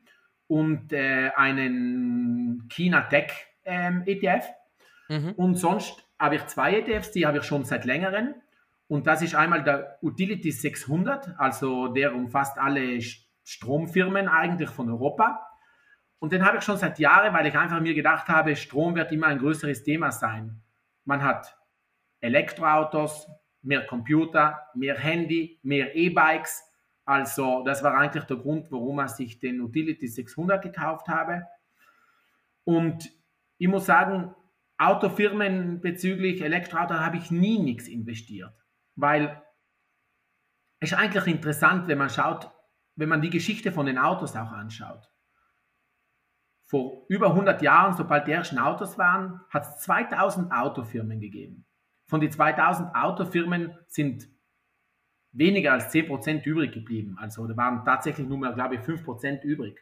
und 0.46 0.94
äh, 0.94 1.32
einen 1.36 2.68
China 2.70 3.02
Tech 3.10 3.32
ähm, 3.66 4.04
ETF. 4.06 4.46
Mhm. 5.10 5.32
Und 5.32 5.56
sonst 5.56 6.08
habe 6.20 6.36
ich 6.36 6.46
zwei 6.46 6.76
ETFs, 6.76 7.10
die 7.10 7.26
habe 7.26 7.40
ich 7.40 7.44
schon 7.44 7.66
seit 7.66 7.86
längerem. 7.86 8.36
Und 8.88 9.08
das 9.08 9.24
ist 9.24 9.34
einmal 9.34 9.64
der 9.64 9.98
Utility 10.04 10.52
600, 10.52 11.40
also 11.40 11.88
der 11.88 12.14
umfasst 12.14 12.60
alle 12.60 13.02
Stromfirmen 13.44 14.28
eigentlich 14.28 14.70
von 14.70 14.92
Europa. 14.92 15.44
Und 16.20 16.34
den 16.34 16.46
habe 16.46 16.60
ich 16.60 16.64
schon 16.64 16.78
seit 16.78 17.00
Jahren, 17.00 17.34
weil 17.34 17.48
ich 17.48 17.58
einfach 17.58 17.82
mir 17.82 17.96
gedacht 17.96 18.28
habe, 18.28 18.56
Strom 18.56 18.94
wird 18.94 19.12
immer 19.12 19.26
ein 19.26 19.40
größeres 19.40 19.84
Thema 19.84 20.12
sein. 20.12 20.62
Man 21.04 21.24
hat 21.24 21.58
Elektroautos, 22.20 23.28
mehr 23.64 23.86
Computer, 23.86 24.68
mehr 24.76 24.98
Handy, 24.98 25.60
mehr 25.64 25.96
E-Bikes. 25.96 26.64
Also 27.06 27.64
das 27.64 27.84
war 27.84 27.96
eigentlich 27.96 28.26
der 28.26 28.38
Grund, 28.38 28.72
warum 28.72 29.00
ich 29.00 29.12
sich 29.12 29.40
den 29.40 29.62
Utility 29.62 30.08
600 30.08 30.62
gekauft 30.62 31.08
habe. 31.08 31.44
Und 32.64 33.10
ich 33.58 33.68
muss 33.68 33.86
sagen, 33.86 34.34
Autofirmen 34.78 35.82
bezüglich 35.82 36.42
Elektroauto 36.42 36.96
habe 36.96 37.18
ich 37.18 37.32
nie 37.32 37.60
nichts 37.60 37.88
investiert, 37.88 38.54
weil 38.96 39.42
es 40.80 40.92
ist 40.92 40.98
eigentlich 40.98 41.28
interessant, 41.28 41.88
wenn 41.88 41.98
man 41.98 42.10
schaut, 42.10 42.52
wenn 42.96 43.10
man 43.10 43.22
die 43.22 43.30
Geschichte 43.30 43.72
von 43.72 43.86
den 43.86 43.98
Autos 43.98 44.36
auch 44.36 44.52
anschaut. 44.52 45.10
Vor 46.66 47.06
über 47.08 47.28
100 47.28 47.62
Jahren, 47.62 47.96
sobald 47.96 48.28
die 48.28 48.32
ersten 48.32 48.58
Autos 48.58 48.98
waren, 48.98 49.42
hat 49.50 49.64
es 49.64 49.78
2000 49.80 50.52
Autofirmen 50.52 51.20
gegeben. 51.20 51.66
Von 52.14 52.22
den 52.22 52.32
2000 52.32 52.94
Autofirmen 52.94 53.76
sind 53.88 54.28
weniger 55.32 55.74
als 55.74 55.92
10% 55.92 56.44
übrig 56.44 56.72
geblieben. 56.72 57.18
Also 57.20 57.48
da 57.48 57.58
waren 57.58 57.84
tatsächlich 57.86 58.28
nur 58.28 58.38
mehr, 58.38 58.52
glaube 58.52 58.76
ich, 58.76 58.82
5% 58.82 59.42
übrig. 59.42 59.80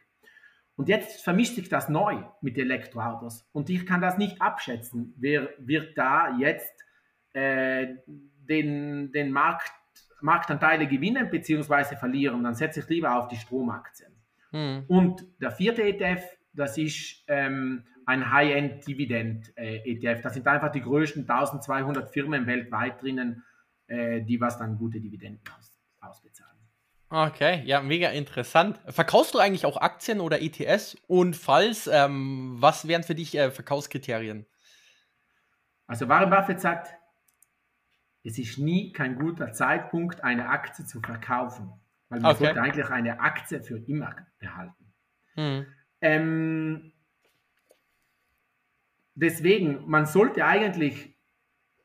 Und 0.74 0.88
jetzt 0.88 1.22
vermischt 1.22 1.56
sich 1.56 1.68
das 1.68 1.90
neu 1.90 2.22
mit 2.40 2.56
Elektroautos. 2.56 3.46
Und 3.52 3.68
ich 3.68 3.84
kann 3.84 4.00
das 4.00 4.16
nicht 4.16 4.40
abschätzen. 4.40 5.14
Wer 5.18 5.50
wird 5.58 5.98
da 5.98 6.34
jetzt 6.38 6.72
äh, 7.34 7.96
den, 8.06 9.12
den 9.12 9.30
Markt, 9.30 9.70
Marktanteile 10.22 10.88
gewinnen 10.88 11.28
bzw. 11.28 11.96
verlieren? 11.96 12.44
Dann 12.44 12.54
setze 12.54 12.80
ich 12.80 12.88
lieber 12.88 13.14
auf 13.14 13.28
die 13.28 13.36
Stromaktien. 13.36 14.10
Hm. 14.52 14.86
Und 14.88 15.26
der 15.38 15.50
vierte 15.50 15.82
ETF, 15.82 16.24
das 16.52 16.78
ist 16.78 17.24
ähm, 17.28 17.84
ein 18.06 18.30
High-End-Dividend-ETF. 18.30 20.18
Äh, 20.18 20.22
das 20.22 20.34
sind 20.34 20.46
einfach 20.46 20.72
die 20.72 20.82
größten 20.82 21.22
1200 21.22 22.10
Firmen 22.10 22.46
weltweit 22.46 23.00
drinnen, 23.02 23.44
äh, 23.86 24.22
die 24.22 24.40
was 24.40 24.58
dann 24.58 24.78
gute 24.78 25.00
Dividenden 25.00 25.42
aus, 25.58 25.70
ausbezahlen. 26.00 26.52
Okay, 27.08 27.62
ja, 27.66 27.82
mega 27.82 28.08
interessant. 28.08 28.80
Verkaufst 28.88 29.34
du 29.34 29.38
eigentlich 29.38 29.66
auch 29.66 29.76
Aktien 29.76 30.20
oder 30.20 30.40
ETS? 30.40 30.96
Und 31.06 31.36
falls, 31.36 31.86
ähm, 31.86 32.56
was 32.58 32.88
wären 32.88 33.02
für 33.02 33.14
dich 33.14 33.36
äh, 33.36 33.50
Verkaufskriterien? 33.50 34.46
Also 35.86 36.08
Warren 36.08 36.30
Buffett 36.30 36.60
sagt, 36.60 36.94
es 38.24 38.38
ist 38.38 38.58
nie 38.58 38.92
kein 38.92 39.18
guter 39.18 39.52
Zeitpunkt, 39.52 40.24
eine 40.24 40.48
Aktie 40.48 40.86
zu 40.86 41.00
verkaufen. 41.00 41.72
Weil 42.08 42.20
man 42.20 42.32
okay. 42.32 42.44
sollte 42.44 42.62
eigentlich 42.62 42.86
eine 42.86 43.20
Aktie 43.20 43.62
für 43.62 43.78
immer 43.78 44.14
behalten. 44.38 44.94
Hm. 45.34 45.66
Ähm, 46.02 46.92
deswegen, 49.14 49.88
man 49.88 50.06
sollte 50.06 50.44
eigentlich 50.44 51.16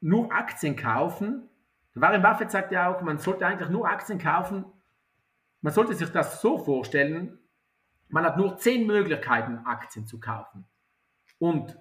nur 0.02 0.34
Aktien 0.34 0.76
kaufen. 0.76 1.50
Warren 1.94 2.22
Buffett 2.22 2.52
sagt 2.52 2.72
ja 2.72 2.94
auch, 2.94 3.02
man 3.02 3.18
sollte 3.18 3.48
eigentlich 3.48 3.70
nur 3.70 3.88
Aktien 3.90 4.20
kaufen. 4.20 4.66
Man 5.62 5.74
sollte 5.74 5.96
sich 5.96 6.10
das 6.12 6.42
so 6.42 6.58
vorstellen, 6.58 7.40
man 8.10 8.24
hat 8.26 8.38
nur 8.38 8.58
zehn 8.58 8.86
Möglichkeiten, 8.86 9.60
Aktien 9.66 10.06
zu 10.06 10.20
kaufen. 10.20 10.66
Und 11.40 11.78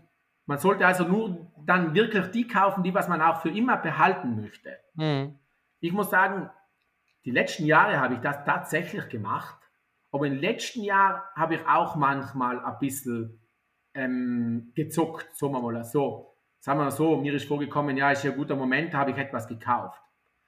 man 0.46 0.58
sollte 0.58 0.86
also 0.86 1.04
nur 1.04 1.50
dann 1.64 1.94
wirklich 1.94 2.26
die 2.28 2.46
kaufen, 2.46 2.82
die 2.82 2.94
was 2.94 3.08
man 3.08 3.20
auch 3.20 3.42
für 3.42 3.50
immer 3.50 3.76
behalten 3.76 4.40
möchte. 4.40 4.78
Mhm. 4.94 5.38
Ich 5.80 5.92
muss 5.92 6.10
sagen, 6.10 6.50
die 7.24 7.30
letzten 7.30 7.66
Jahre 7.66 8.00
habe 8.00 8.14
ich 8.14 8.20
das 8.20 8.44
tatsächlich 8.44 9.08
gemacht. 9.08 9.55
Aber 10.16 10.26
im 10.26 10.38
letzten 10.38 10.82
Jahr 10.82 11.30
habe 11.34 11.56
ich 11.56 11.66
auch 11.66 11.94
manchmal 11.94 12.58
ein 12.64 12.78
bisschen 12.78 13.38
ähm, 13.92 14.72
gezockt, 14.74 15.36
sagen 15.36 15.52
wir 15.52 15.60
mal 15.60 15.84
so. 15.84 16.34
Sagen 16.58 16.78
wir 16.78 16.84
mal 16.84 16.90
so, 16.90 17.16
mir 17.18 17.34
ist 17.34 17.44
vorgekommen, 17.44 17.98
ja, 17.98 18.10
ist 18.10 18.24
ja 18.24 18.30
ein 18.30 18.36
guter 18.38 18.56
Moment, 18.56 18.94
da 18.94 18.98
habe 19.00 19.10
ich 19.10 19.18
etwas 19.18 19.46
gekauft. 19.46 20.00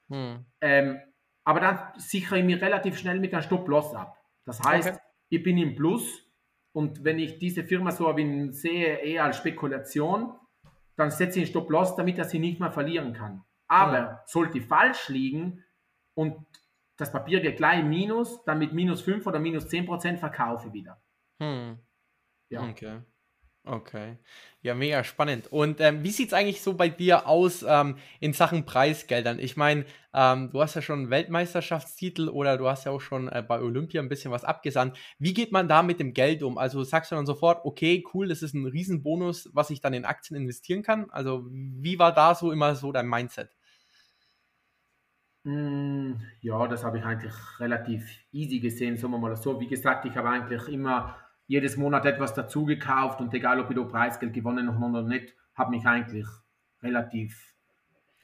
Hm. 0.08 0.46
Ähm, 0.62 0.98
aber 1.44 1.60
dann 1.60 1.78
sichere 1.98 2.38
ich 2.38 2.46
mir 2.46 2.62
relativ 2.62 2.96
schnell 2.96 3.20
mit 3.20 3.34
einem 3.34 3.42
Stop-Loss 3.42 3.94
ab. 3.94 4.16
Das 4.46 4.58
heißt, 4.62 4.88
okay. 4.88 4.98
ich 5.28 5.42
bin 5.42 5.58
im 5.58 5.76
Plus 5.76 6.26
und 6.72 7.04
wenn 7.04 7.18
ich 7.18 7.38
diese 7.38 7.62
Firma 7.62 7.90
so 7.90 8.16
wie 8.16 8.50
sehe, 8.50 8.96
eher 9.00 9.24
als 9.24 9.36
Spekulation, 9.36 10.32
dann 10.96 11.10
setze 11.10 11.40
ich 11.40 11.44
einen 11.44 11.50
Stop-Loss, 11.50 11.94
damit 11.94 12.16
er 12.16 12.24
sie 12.24 12.38
nicht 12.38 12.58
mehr 12.58 12.72
verlieren 12.72 13.12
kann. 13.12 13.44
Aber 13.66 13.98
hm. 14.08 14.16
sollte 14.24 14.62
falsch 14.62 15.10
liegen 15.10 15.62
und 16.14 16.38
das 16.98 17.12
Papier 17.12 17.40
geht 17.40 17.56
gleich 17.56 17.82
minus, 17.84 18.44
dann 18.44 18.58
mit 18.58 18.72
minus 18.72 19.00
5 19.00 19.26
oder 19.26 19.38
minus 19.38 19.68
10 19.68 19.86
Prozent 19.86 20.18
verkaufe 20.18 20.72
wieder. 20.72 21.00
Hm. 21.40 21.78
Ja. 22.50 22.68
Okay. 22.68 23.00
Okay. 23.64 24.16
Ja, 24.62 24.74
mega 24.74 25.04
spannend. 25.04 25.46
Und 25.52 25.80
ähm, 25.80 26.02
wie 26.02 26.10
sieht 26.10 26.28
es 26.28 26.32
eigentlich 26.32 26.62
so 26.62 26.74
bei 26.74 26.88
dir 26.88 27.26
aus 27.26 27.62
ähm, 27.68 27.98
in 28.18 28.32
Sachen 28.32 28.64
Preisgeldern? 28.64 29.38
Ich 29.38 29.56
meine, 29.58 29.84
ähm, 30.14 30.50
du 30.50 30.60
hast 30.62 30.74
ja 30.74 30.80
schon 30.82 31.00
einen 31.00 31.10
Weltmeisterschaftstitel 31.10 32.28
oder 32.30 32.56
du 32.56 32.66
hast 32.66 32.84
ja 32.86 32.92
auch 32.92 33.00
schon 33.00 33.28
äh, 33.28 33.44
bei 33.46 33.60
Olympia 33.60 34.00
ein 34.00 34.08
bisschen 34.08 34.32
was 34.32 34.44
abgesandt. 34.44 34.96
Wie 35.18 35.34
geht 35.34 35.52
man 35.52 35.68
da 35.68 35.82
mit 35.82 36.00
dem 36.00 36.14
Geld 36.14 36.42
um? 36.42 36.56
Also 36.56 36.82
sagst 36.82 37.12
du 37.12 37.16
dann 37.16 37.26
sofort, 37.26 37.64
okay, 37.64 38.02
cool, 38.14 38.28
das 38.28 38.42
ist 38.42 38.54
ein 38.54 38.66
Riesenbonus, 38.66 39.50
was 39.52 39.70
ich 39.70 39.82
dann 39.82 39.92
in 39.92 40.06
Aktien 40.06 40.36
investieren 40.36 40.82
kann? 40.82 41.10
Also 41.10 41.46
wie 41.50 41.98
war 41.98 42.12
da 42.14 42.34
so 42.34 42.50
immer 42.52 42.74
so 42.74 42.90
dein 42.90 43.06
Mindset? 43.06 43.50
Hm, 45.44 45.77
ja, 46.40 46.66
das 46.68 46.84
habe 46.84 46.98
ich 46.98 47.04
eigentlich 47.04 47.32
relativ 47.58 48.08
easy 48.32 48.60
gesehen, 48.60 48.96
sagen 48.96 49.12
wir 49.12 49.18
mal 49.18 49.36
so. 49.36 49.60
Wie 49.60 49.66
gesagt, 49.66 50.04
ich 50.04 50.16
habe 50.16 50.28
eigentlich 50.28 50.68
immer 50.68 51.16
jedes 51.46 51.76
Monat 51.76 52.04
etwas 52.06 52.34
dazu 52.34 52.64
gekauft 52.64 53.20
und 53.20 53.32
egal, 53.34 53.58
ob 53.60 53.70
ich 53.70 53.76
da 53.76 53.82
Preisgeld 53.82 54.32
gewonnen 54.32 54.72
habe 54.72 54.84
oder 54.84 55.02
nicht, 55.02 55.34
habe 55.54 55.70
mich 55.70 55.86
eigentlich 55.86 56.26
relativ 56.82 57.54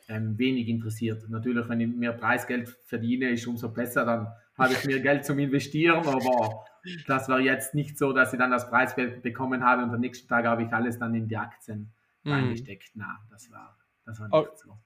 ähm, 0.09 0.39
wenig 0.39 0.69
interessiert. 0.69 1.29
Natürlich, 1.29 1.69
wenn 1.69 1.81
ich 1.81 1.89
mehr 1.89 2.13
Preisgeld 2.13 2.69
verdiene, 2.85 3.31
ist 3.31 3.47
umso 3.47 3.73
besser, 3.73 4.05
dann 4.05 4.29
habe 4.59 4.75
ich 4.75 4.85
mehr 4.85 5.01
Geld 5.01 5.25
zum 5.25 5.39
Investieren, 5.39 6.07
aber 6.07 6.65
das 7.07 7.29
war 7.29 7.41
jetzt 7.41 7.75
nicht 7.75 7.99
so, 7.99 8.13
dass 8.13 8.33
ich 8.33 8.39
dann 8.39 8.51
das 8.51 8.69
Preisgeld 8.69 9.23
bekommen 9.23 9.65
habe 9.65 9.83
und 9.83 9.91
am 9.91 10.01
nächsten 10.01 10.29
Tag 10.29 10.45
habe 10.45 10.65
ich 10.65 10.73
alles 10.73 10.99
dann 10.99 11.15
in 11.15 11.27
die 11.27 11.37
Aktien 11.37 11.93
mhm. 12.23 12.33
reingesteckt. 12.33 12.93
Na, 12.95 13.19
das 13.31 13.51
war, 13.51 13.77
das 14.05 14.21
war 14.21 14.29
nicht 14.29 14.37
oh. 14.37 14.57
so. 14.57 14.79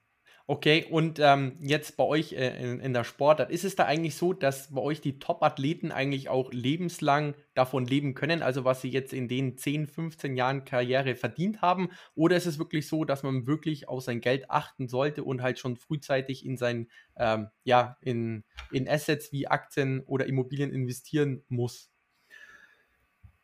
Okay, 0.49 0.87
und 0.89 1.19
ähm, 1.19 1.57
jetzt 1.59 1.95
bei 1.95 2.03
euch 2.03 2.33
äh, 2.33 2.59
in, 2.59 2.79
in, 2.79 2.91
der 2.91 3.03
Sportart, 3.03 3.51
ist 3.51 3.63
es 3.63 3.75
da 3.75 3.85
eigentlich 3.85 4.15
so, 4.15 4.33
dass 4.33 4.73
bei 4.73 4.81
euch 4.81 4.99
die 4.99 5.19
Top-Athleten 5.19 5.91
eigentlich 5.91 6.27
auch 6.27 6.51
lebenslang 6.51 7.35
davon 7.53 7.85
leben 7.85 8.15
können, 8.15 8.41
also 8.41 8.65
was 8.65 8.81
sie 8.81 8.89
jetzt 8.89 9.13
in 9.13 9.27
den 9.27 9.57
10, 9.57 9.85
15 9.85 10.35
Jahren 10.35 10.65
Karriere 10.65 11.13
verdient 11.13 11.61
haben? 11.61 11.89
Oder 12.15 12.35
ist 12.35 12.47
es 12.47 12.57
wirklich 12.57 12.87
so, 12.87 13.05
dass 13.05 13.21
man 13.21 13.45
wirklich 13.45 13.87
auf 13.87 14.01
sein 14.01 14.21
Geld 14.21 14.49
achten 14.49 14.87
sollte 14.87 15.23
und 15.23 15.43
halt 15.43 15.59
schon 15.59 15.75
frühzeitig 15.75 16.43
in 16.43 16.57
sein, 16.57 16.87
ähm, 17.15 17.49
ja, 17.63 17.97
in, 18.01 18.43
in 18.71 18.89
Assets 18.89 19.31
wie 19.31 19.45
Aktien 19.45 19.99
oder 19.99 20.25
Immobilien 20.25 20.73
investieren 20.73 21.43
muss? 21.47 21.91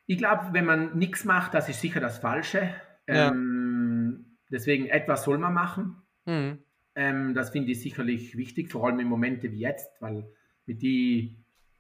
Ich 0.07 0.17
glaube, 0.17 0.53
wenn 0.53 0.65
man 0.65 0.97
nichts 0.97 1.23
macht, 1.23 1.53
das 1.53 1.69
ist 1.69 1.81
sicher 1.81 1.99
das 1.99 2.17
Falsche. 2.17 2.73
Ja. 3.07 3.27
Ähm, 3.27 4.39
deswegen 4.49 4.87
etwas 4.87 5.23
soll 5.23 5.37
man 5.37 5.53
machen. 5.53 6.01
Mhm. 6.25 6.63
Ähm, 6.95 7.33
das 7.33 7.49
finde 7.49 7.71
ich 7.71 7.81
sicherlich 7.81 8.37
wichtig, 8.37 8.71
vor 8.71 8.85
allem 8.85 8.99
in 8.99 9.07
Momente 9.07 9.51
wie 9.51 9.59
jetzt, 9.59 10.01
weil 10.01 10.25
mit 10.65 10.81
die 10.81 11.37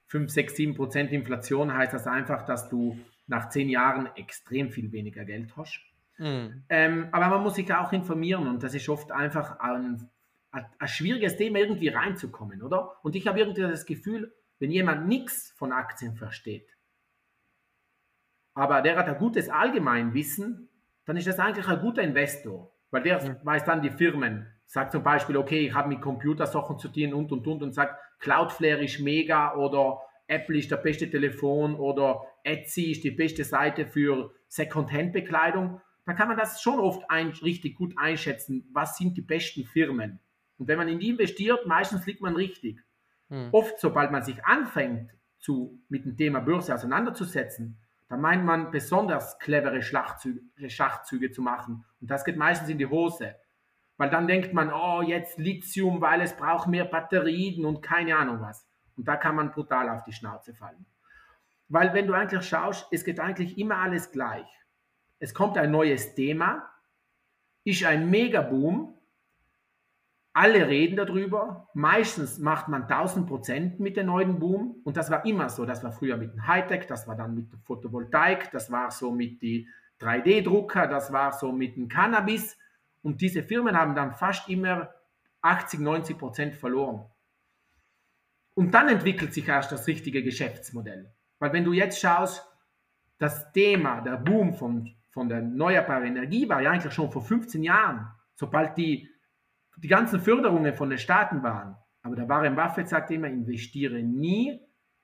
5, 0.07 0.29
6, 0.29 0.55
7 0.55 0.75
Prozent 0.75 1.11
Inflation 1.11 1.73
heißt 1.73 1.93
das 1.93 2.05
einfach, 2.05 2.45
dass 2.45 2.69
du 2.69 2.99
nach 3.27 3.49
zehn 3.49 3.69
Jahren 3.69 4.07
extrem 4.15 4.69
viel 4.69 4.91
weniger 4.91 5.25
Geld 5.25 5.55
hast. 5.57 5.79
Mhm. 6.17 6.63
Ähm, 6.69 7.07
aber 7.11 7.27
man 7.29 7.41
muss 7.41 7.55
sich 7.55 7.73
auch 7.73 7.91
informieren 7.91 8.47
und 8.47 8.61
das 8.61 8.73
ist 8.73 8.87
oft 8.87 9.11
einfach 9.11 9.59
ein, 9.59 10.09
ein, 10.51 10.65
ein 10.77 10.87
schwieriges 10.87 11.37
Thema, 11.37 11.59
irgendwie 11.59 11.89
reinzukommen, 11.89 12.61
oder? 12.61 13.03
Und 13.03 13.15
ich 13.15 13.27
habe 13.27 13.39
irgendwie 13.39 13.61
das 13.61 13.85
Gefühl, 13.85 14.33
wenn 14.59 14.71
jemand 14.71 15.07
nichts 15.07 15.53
von 15.57 15.71
Aktien 15.71 16.15
versteht, 16.15 16.69
aber 18.53 18.81
der 18.81 18.95
hat 18.95 19.07
ein 19.07 19.17
gutes 19.17 19.49
Allgemeinwissen, 19.49 20.69
dann 21.05 21.17
ist 21.17 21.27
das 21.27 21.39
eigentlich 21.39 21.67
ein 21.67 21.81
guter 21.81 22.01
Investor, 22.01 22.71
weil 22.91 23.03
der 23.03 23.21
mhm. 23.21 23.37
weiß 23.43 23.65
dann 23.65 23.81
die 23.81 23.91
Firmen, 23.91 24.47
sagt 24.65 24.91
zum 24.91 25.03
Beispiel, 25.03 25.37
okay, 25.37 25.67
ich 25.67 25.73
habe 25.73 25.89
mit 25.89 26.01
Computersachen 26.01 26.77
zu 26.77 26.89
tun 26.89 27.13
und 27.13 27.31
und 27.31 27.47
und 27.47 27.63
und 27.63 27.73
sagt, 27.73 27.99
Cloudflare 28.19 28.83
ist 28.83 28.99
mega 28.99 29.55
oder 29.55 30.01
Apple 30.27 30.57
ist 30.57 30.71
der 30.71 30.77
beste 30.77 31.09
Telefon 31.09 31.75
oder 31.75 32.21
Etsy 32.43 32.91
ist 32.91 33.03
die 33.03 33.11
beste 33.11 33.43
Seite 33.43 33.85
für 33.85 34.33
Secondhand-Bekleidung, 34.47 35.81
dann 36.05 36.15
kann 36.15 36.27
man 36.27 36.37
das 36.37 36.61
schon 36.61 36.79
oft 36.79 37.09
ein, 37.09 37.29
richtig 37.29 37.75
gut 37.75 37.93
einschätzen, 37.97 38.67
was 38.71 38.97
sind 38.97 39.17
die 39.17 39.21
besten 39.21 39.65
Firmen. 39.65 40.19
Und 40.57 40.67
wenn 40.67 40.77
man 40.77 40.87
in 40.87 40.99
die 40.99 41.09
investiert, 41.09 41.65
meistens 41.65 42.05
liegt 42.05 42.21
man 42.21 42.35
richtig. 42.35 42.79
Hm. 43.29 43.49
Oft, 43.51 43.79
sobald 43.79 44.11
man 44.11 44.23
sich 44.23 44.43
anfängt, 44.45 45.11
zu, 45.39 45.79
mit 45.89 46.05
dem 46.05 46.17
Thema 46.17 46.39
Börse 46.39 46.73
auseinanderzusetzen, 46.73 47.79
dann 48.07 48.21
meint 48.21 48.45
man 48.45 48.71
besonders 48.71 49.37
clevere 49.39 49.81
Schachzüge, 49.81 50.41
Schachzüge 50.69 51.31
zu 51.31 51.41
machen. 51.41 51.85
Und 52.01 52.09
das 52.09 52.23
geht 52.23 52.37
meistens 52.37 52.69
in 52.69 52.77
die 52.77 52.85
Hose. 52.85 53.35
Weil 53.97 54.09
dann 54.09 54.27
denkt 54.27 54.53
man, 54.53 54.71
oh, 54.73 55.01
jetzt 55.01 55.37
Lithium, 55.37 56.01
weil 56.01 56.21
es 56.21 56.35
braucht 56.35 56.67
mehr 56.67 56.85
Batterien 56.85 57.65
und 57.65 57.81
keine 57.81 58.17
Ahnung 58.17 58.41
was. 58.41 58.67
Und 58.97 59.07
da 59.07 59.15
kann 59.15 59.35
man 59.35 59.51
brutal 59.51 59.89
auf 59.89 60.03
die 60.03 60.13
Schnauze 60.13 60.53
fallen. 60.53 60.85
Weil 61.67 61.93
wenn 61.93 62.07
du 62.07 62.13
eigentlich 62.13 62.47
schaust, 62.47 62.87
es 62.91 63.03
geht 63.03 63.19
eigentlich 63.19 63.57
immer 63.57 63.77
alles 63.77 64.11
gleich. 64.11 64.47
Es 65.19 65.33
kommt 65.33 65.57
ein 65.57 65.71
neues 65.71 66.13
Thema, 66.13 66.69
ist 67.63 67.83
ein 67.83 68.09
Megaboom, 68.09 68.95
alle 70.33 70.67
reden 70.67 70.97
darüber, 70.97 71.69
meistens 71.73 72.39
macht 72.39 72.67
man 72.67 72.83
1000 72.83 73.25
Prozent 73.25 73.79
mit 73.79 73.95
dem 73.95 74.07
neuen 74.07 74.37
Boom 74.37 74.81
und 74.83 74.97
das 74.97 75.09
war 75.09 75.25
immer 75.25 75.47
so. 75.47 75.65
Das 75.65 75.81
war 75.81 75.93
früher 75.93 76.17
mit 76.17 76.33
dem 76.33 76.45
Hightech, 76.45 76.87
das 76.87 77.07
war 77.07 77.15
dann 77.15 77.33
mit 77.33 77.53
der 77.53 77.59
Photovoltaik, 77.59 78.51
das 78.51 78.69
war 78.69 78.91
so 78.91 79.11
mit 79.11 79.41
die 79.41 79.69
3D-Drucker, 80.01 80.87
das 80.87 81.13
war 81.13 81.31
so 81.31 81.53
mit 81.53 81.77
dem 81.77 81.87
Cannabis 81.87 82.57
und 83.05 83.21
diese 83.21 83.43
Firmen 83.43 83.77
haben 83.77 83.93
dann 83.93 84.15
fast 84.15 84.49
immer 84.49 84.89
80, 85.41 85.79
90 85.79 86.17
Prozent 86.17 86.55
verloren. 86.55 87.05
Und 88.55 88.73
dann 88.73 88.89
entwickelt 88.89 89.31
sich 89.31 89.47
erst 89.47 89.71
das 89.71 89.85
richtige 89.85 90.23
Geschäftsmodell. 90.23 91.13
Weil 91.37 91.53
wenn 91.53 91.63
du 91.63 91.71
jetzt 91.71 91.99
schaust, 91.99 92.43
das 93.19 93.51
Thema, 93.51 94.01
der 94.01 94.17
Boom 94.17 94.55
von, 94.55 94.95
von 95.11 95.29
der 95.29 95.37
erneuerbaren 95.37 96.07
Energie 96.07 96.49
war 96.49 96.63
ja 96.63 96.71
eigentlich 96.71 96.91
schon 96.95 97.11
vor 97.11 97.21
15 97.21 97.61
Jahren, 97.61 98.07
sobald 98.33 98.75
die, 98.75 99.07
die 99.77 99.87
ganzen 99.87 100.19
Förderungen 100.19 100.73
von 100.73 100.89
den 100.89 100.97
Staaten 100.97 101.43
waren. 101.43 101.77
Aber 102.01 102.15
der 102.15 102.27
Warren 102.27 102.55
Buffett 102.55 102.89
sagt 102.89 103.11
immer, 103.11 103.27
investiere 103.27 104.01
nie 104.01 104.59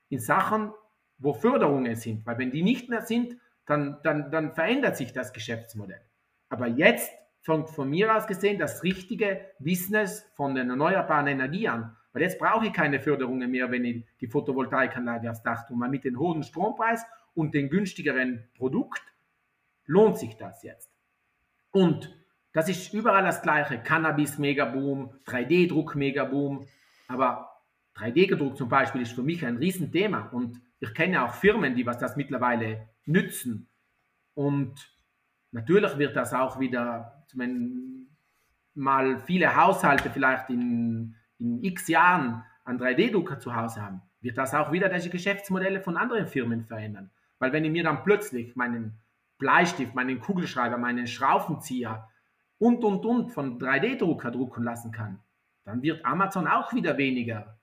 in 0.08 0.18
Sachen, 0.18 0.72
wo 1.18 1.34
Förderungen 1.34 1.94
sind. 1.94 2.26
Weil 2.26 2.38
wenn 2.38 2.50
die 2.50 2.64
nicht 2.64 2.88
mehr 2.88 3.02
sind, 3.02 3.36
dann, 3.64 4.00
dann, 4.02 4.32
dann 4.32 4.54
verändert 4.54 4.96
sich 4.96 5.12
das 5.12 5.32
Geschäftsmodell. 5.32 6.02
Aber 6.48 6.66
jetzt 6.66 7.21
fängt 7.42 7.68
von 7.68 7.90
mir 7.90 8.14
aus 8.16 8.26
gesehen 8.26 8.58
das 8.58 8.82
richtige 8.82 9.40
Business 9.58 10.24
von 10.34 10.54
der 10.54 10.64
erneuerbaren 10.64 11.26
Energie 11.26 11.68
an. 11.68 11.96
Weil 12.12 12.22
jetzt 12.22 12.38
brauche 12.38 12.66
ich 12.66 12.72
keine 12.72 13.00
Förderungen 13.00 13.50
mehr, 13.50 13.70
wenn 13.70 13.84
ich 13.84 14.04
die 14.20 14.28
Photovoltaikanlage 14.28 15.30
aufs 15.30 15.42
Dach 15.42 15.66
tue. 15.66 15.78
Weil 15.78 15.90
mit 15.90 16.04
dem 16.04 16.18
hohen 16.18 16.42
Strompreis 16.42 17.04
und 17.34 17.54
dem 17.54 17.68
günstigeren 17.68 18.48
Produkt 18.54 19.02
lohnt 19.86 20.18
sich 20.18 20.36
das 20.36 20.62
jetzt. 20.62 20.90
Und 21.72 22.14
das 22.52 22.68
ist 22.68 22.92
überall 22.92 23.24
das 23.24 23.42
Gleiche. 23.42 23.78
Cannabis 23.78 24.38
Megaboom, 24.38 25.14
3D-Druck 25.26 25.94
Megaboom. 25.96 26.66
Aber 27.08 27.60
3D-Gedruck 27.96 28.56
zum 28.56 28.68
Beispiel 28.68 29.02
ist 29.02 29.12
für 29.12 29.22
mich 29.22 29.44
ein 29.44 29.56
Riesenthema. 29.56 30.28
Und 30.32 30.60
ich 30.80 30.94
kenne 30.94 31.24
auch 31.24 31.34
Firmen, 31.34 31.74
die 31.74 31.86
was 31.86 31.98
das 31.98 32.16
mittlerweile 32.16 32.88
nützen. 33.06 33.68
Und 34.34 34.74
natürlich 35.50 35.96
wird 35.98 36.14
das 36.14 36.34
auch 36.34 36.60
wieder, 36.60 37.21
wenn 37.34 38.08
mal 38.74 39.20
viele 39.20 39.56
Haushalte 39.56 40.10
vielleicht 40.10 40.50
in, 40.50 41.14
in 41.38 41.62
x 41.62 41.88
Jahren 41.88 42.44
einen 42.64 42.80
3D-Drucker 42.80 43.38
zu 43.38 43.54
Hause 43.54 43.82
haben, 43.82 44.02
wird 44.20 44.38
das 44.38 44.54
auch 44.54 44.72
wieder 44.72 44.88
diese 44.88 45.10
Geschäftsmodelle 45.10 45.80
von 45.80 45.96
anderen 45.96 46.26
Firmen 46.26 46.64
verändern. 46.64 47.10
Weil 47.38 47.52
wenn 47.52 47.64
ich 47.64 47.72
mir 47.72 47.82
dann 47.82 48.04
plötzlich 48.04 48.54
meinen 48.54 48.98
Bleistift, 49.38 49.94
meinen 49.94 50.20
Kugelschreiber, 50.20 50.78
meinen 50.78 51.06
Schraubenzieher 51.06 52.08
und, 52.58 52.84
und, 52.84 53.04
und 53.04 53.30
von 53.32 53.58
3D-Drucker 53.58 54.30
drucken 54.30 54.62
lassen 54.62 54.92
kann, 54.92 55.18
dann 55.64 55.82
wird 55.82 56.04
Amazon 56.04 56.46
auch 56.46 56.72
wieder 56.72 56.96
weniger 56.96 57.58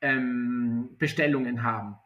ähm, 0.00 0.96
Bestellungen 0.98 1.62
haben. 1.62 1.96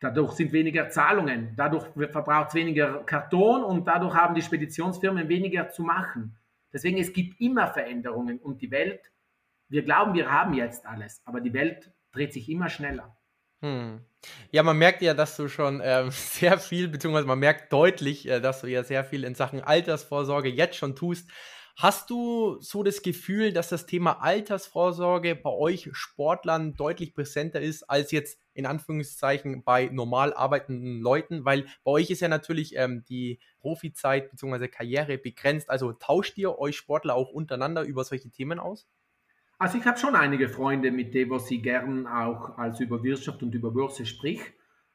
Dadurch 0.00 0.32
sind 0.32 0.52
weniger 0.52 0.90
Zahlungen, 0.90 1.54
dadurch 1.56 1.86
verbraucht 2.10 2.48
es 2.48 2.54
weniger 2.54 3.04
Karton 3.04 3.64
und 3.64 3.86
dadurch 3.86 4.14
haben 4.14 4.34
die 4.34 4.42
Speditionsfirmen 4.42 5.28
weniger 5.28 5.70
zu 5.70 5.82
machen. 5.82 6.36
Deswegen, 6.74 6.98
es 6.98 7.12
gibt 7.12 7.40
immer 7.40 7.72
Veränderungen 7.72 8.38
und 8.40 8.60
die 8.60 8.72
Welt, 8.72 9.12
wir 9.68 9.84
glauben, 9.84 10.12
wir 10.12 10.30
haben 10.30 10.54
jetzt 10.54 10.84
alles, 10.84 11.22
aber 11.24 11.40
die 11.40 11.54
Welt 11.54 11.92
dreht 12.12 12.32
sich 12.32 12.48
immer 12.48 12.68
schneller. 12.68 13.16
Hm. 13.62 14.04
Ja, 14.50 14.62
man 14.62 14.76
merkt 14.76 15.00
ja, 15.00 15.14
dass 15.14 15.36
du 15.36 15.48
schon 15.48 15.80
ähm, 15.82 16.10
sehr 16.10 16.58
viel, 16.58 16.88
beziehungsweise 16.88 17.28
man 17.28 17.38
merkt 17.38 17.72
deutlich, 17.72 18.28
äh, 18.28 18.40
dass 18.40 18.60
du 18.60 18.66
ja 18.66 18.82
sehr 18.82 19.04
viel 19.04 19.22
in 19.22 19.36
Sachen 19.36 19.62
Altersvorsorge 19.62 20.48
jetzt 20.48 20.76
schon 20.76 20.96
tust. 20.96 21.30
Hast 21.76 22.10
du 22.10 22.60
so 22.60 22.82
das 22.82 23.02
Gefühl, 23.02 23.52
dass 23.52 23.68
das 23.68 23.86
Thema 23.86 24.20
Altersvorsorge 24.20 25.34
bei 25.34 25.50
euch 25.50 25.88
Sportlern 25.92 26.74
deutlich 26.74 27.14
präsenter 27.14 27.60
ist 27.60 27.84
als 27.84 28.10
jetzt 28.12 28.38
in 28.54 28.66
Anführungszeichen 28.66 29.62
bei 29.62 29.86
normal 29.92 30.32
arbeitenden 30.32 31.00
Leuten? 31.00 31.44
Weil 31.44 31.66
bei 31.84 31.90
euch 31.90 32.10
ist 32.10 32.20
ja 32.20 32.28
natürlich 32.28 32.76
ähm, 32.76 33.04
die 33.08 33.40
Profizeit 33.60 34.30
bzw. 34.30 34.68
Karriere 34.68 35.18
begrenzt. 35.18 35.70
Also 35.70 35.92
tauscht 35.92 36.38
ihr 36.38 36.58
euch 36.58 36.76
Sportler 36.76 37.14
auch 37.14 37.30
untereinander 37.30 37.82
über 37.82 38.04
solche 38.04 38.30
Themen 38.30 38.58
aus? 38.58 38.88
Also 39.58 39.78
ich 39.78 39.86
habe 39.86 39.98
schon 39.98 40.16
einige 40.16 40.48
Freunde, 40.48 40.90
mit 40.90 41.14
denen 41.14 41.30
was 41.30 41.50
ich 41.50 41.62
gern 41.62 42.06
auch 42.06 42.58
als 42.58 42.80
über 42.80 43.02
Wirtschaft 43.02 43.42
und 43.42 43.54
über 43.54 43.70
Börse 43.70 44.06
sprich. 44.06 44.40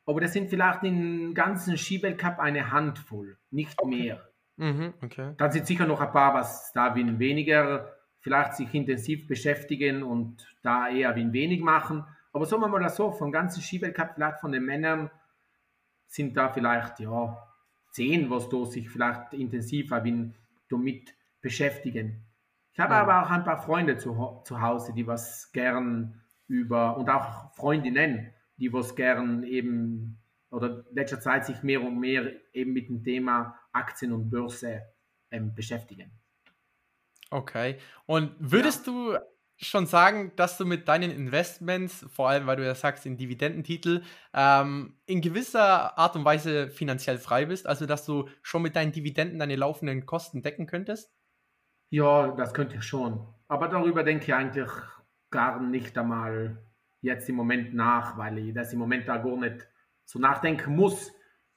Aber 0.05 0.21
das 0.21 0.33
sind 0.33 0.49
vielleicht 0.49 0.83
im 0.83 1.33
ganzen 1.33 1.77
Skiweltcup 1.77 2.39
eine 2.39 2.71
Handvoll, 2.71 3.37
nicht 3.51 3.77
okay. 3.77 3.95
mehr. 3.95 4.29
Mhm, 4.57 4.93
okay. 5.01 5.33
Dann 5.37 5.51
sind 5.51 5.67
sicher 5.67 5.85
noch 5.85 6.01
ein 6.01 6.11
paar, 6.11 6.33
was 6.33 6.71
da 6.73 6.95
weniger 6.95 7.95
vielleicht 8.19 8.55
sich 8.55 8.73
intensiv 8.73 9.27
beschäftigen 9.27 10.03
und 10.03 10.45
da 10.61 10.89
eher 10.89 11.15
wenig 11.15 11.61
machen. 11.61 12.05
Aber 12.39 12.45
sagen 12.45 12.61
wir 12.61 12.69
mal 12.69 12.87
so, 12.87 13.11
vom 13.11 13.33
ganzen 13.33 13.61
Skiweltcup, 13.61 14.13
vielleicht 14.13 14.39
von 14.39 14.53
den 14.53 14.63
Männern, 14.63 15.11
sind 16.07 16.37
da 16.37 16.47
vielleicht 16.47 17.01
ja 17.01 17.37
zehn, 17.91 18.29
was 18.29 18.47
da 18.47 18.65
sich 18.65 18.89
vielleicht 18.89 19.33
intensiver 19.33 20.01
damit 20.69 21.13
beschäftigen. 21.41 22.25
Ich 22.71 22.79
habe 22.79 22.93
ja. 22.93 23.01
aber 23.01 23.23
auch 23.23 23.29
ein 23.29 23.43
paar 23.43 23.61
Freunde 23.61 23.97
zu, 23.97 24.39
zu 24.45 24.61
Hause, 24.61 24.93
die 24.93 25.05
was 25.05 25.51
gern 25.51 26.21
über 26.47 26.95
und 26.95 27.09
auch 27.09 27.53
Freundinnen, 27.55 28.33
die 28.55 28.71
was 28.71 28.95
gern 28.95 29.43
eben 29.43 30.17
oder 30.49 30.85
letzter 30.91 31.19
Zeit 31.19 31.45
sich 31.45 31.61
mehr 31.61 31.83
und 31.83 31.99
mehr 31.99 32.31
eben 32.53 32.71
mit 32.71 32.87
dem 32.87 33.03
Thema 33.03 33.59
Aktien 33.73 34.13
und 34.13 34.29
Börse 34.29 34.83
ähm, 35.29 35.53
beschäftigen. 35.53 36.09
Okay. 37.31 37.79
Und 38.05 38.33
würdest 38.39 38.87
ja. 38.87 38.93
du 38.93 39.17
schon 39.59 39.85
sagen, 39.85 40.31
dass 40.35 40.57
du 40.57 40.65
mit 40.65 40.87
deinen 40.87 41.11
Investments, 41.11 42.05
vor 42.09 42.29
allem 42.29 42.47
weil 42.47 42.55
du 42.55 42.65
ja 42.65 42.75
sagst, 42.75 43.05
in 43.05 43.17
Dividendentitel, 43.17 44.03
ähm, 44.33 44.95
in 45.05 45.21
gewisser 45.21 45.97
Art 45.97 46.15
und 46.15 46.25
Weise 46.25 46.69
finanziell 46.69 47.17
frei 47.17 47.45
bist? 47.45 47.67
Also, 47.67 47.85
dass 47.85 48.05
du 48.05 48.29
schon 48.41 48.61
mit 48.61 48.75
deinen 48.75 48.91
Dividenden 48.91 49.39
deine 49.39 49.55
laufenden 49.55 50.05
Kosten 50.05 50.41
decken 50.41 50.65
könntest? 50.65 51.13
Ja, 51.89 52.29
das 52.31 52.53
könnte 52.53 52.77
ich 52.77 52.83
schon. 52.83 53.27
Aber 53.47 53.67
darüber 53.67 54.03
denke 54.03 54.25
ich 54.25 54.33
eigentlich 54.33 54.69
gar 55.31 55.59
nicht 55.59 55.97
einmal 55.97 56.57
jetzt 57.01 57.27
im 57.29 57.35
Moment 57.35 57.73
nach, 57.73 58.17
weil 58.17 58.37
ich 58.37 58.53
das 58.53 58.73
im 58.73 58.79
Moment 58.79 59.07
da 59.07 59.17
gar 59.17 59.37
nicht 59.37 59.67
so 60.05 60.19
nachdenken 60.19 60.75
muss. 60.75 61.11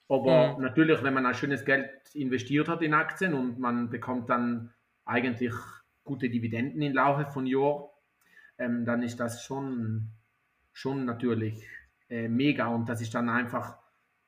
Aber 0.08 0.56
mhm. 0.56 0.62
natürlich, 0.62 1.02
wenn 1.02 1.14
man 1.14 1.26
ein 1.26 1.34
schönes 1.34 1.64
Geld 1.64 1.88
investiert 2.14 2.68
hat 2.68 2.82
in 2.82 2.94
Aktien 2.94 3.34
und 3.34 3.58
man 3.58 3.90
bekommt 3.90 4.28
dann 4.28 4.72
eigentlich 5.04 5.54
gute 6.04 6.28
Dividenden 6.28 6.82
im 6.82 6.94
Laufe 6.94 7.30
von 7.30 7.46
Jahr, 7.46 7.91
ähm, 8.58 8.84
dann 8.84 9.02
ist 9.02 9.18
das 9.20 9.44
schon, 9.44 10.10
schon 10.72 11.04
natürlich 11.04 11.66
äh, 12.08 12.28
mega 12.28 12.66
und 12.68 12.88
das 12.88 13.00
ist 13.00 13.14
dann 13.14 13.28
einfach, 13.28 13.78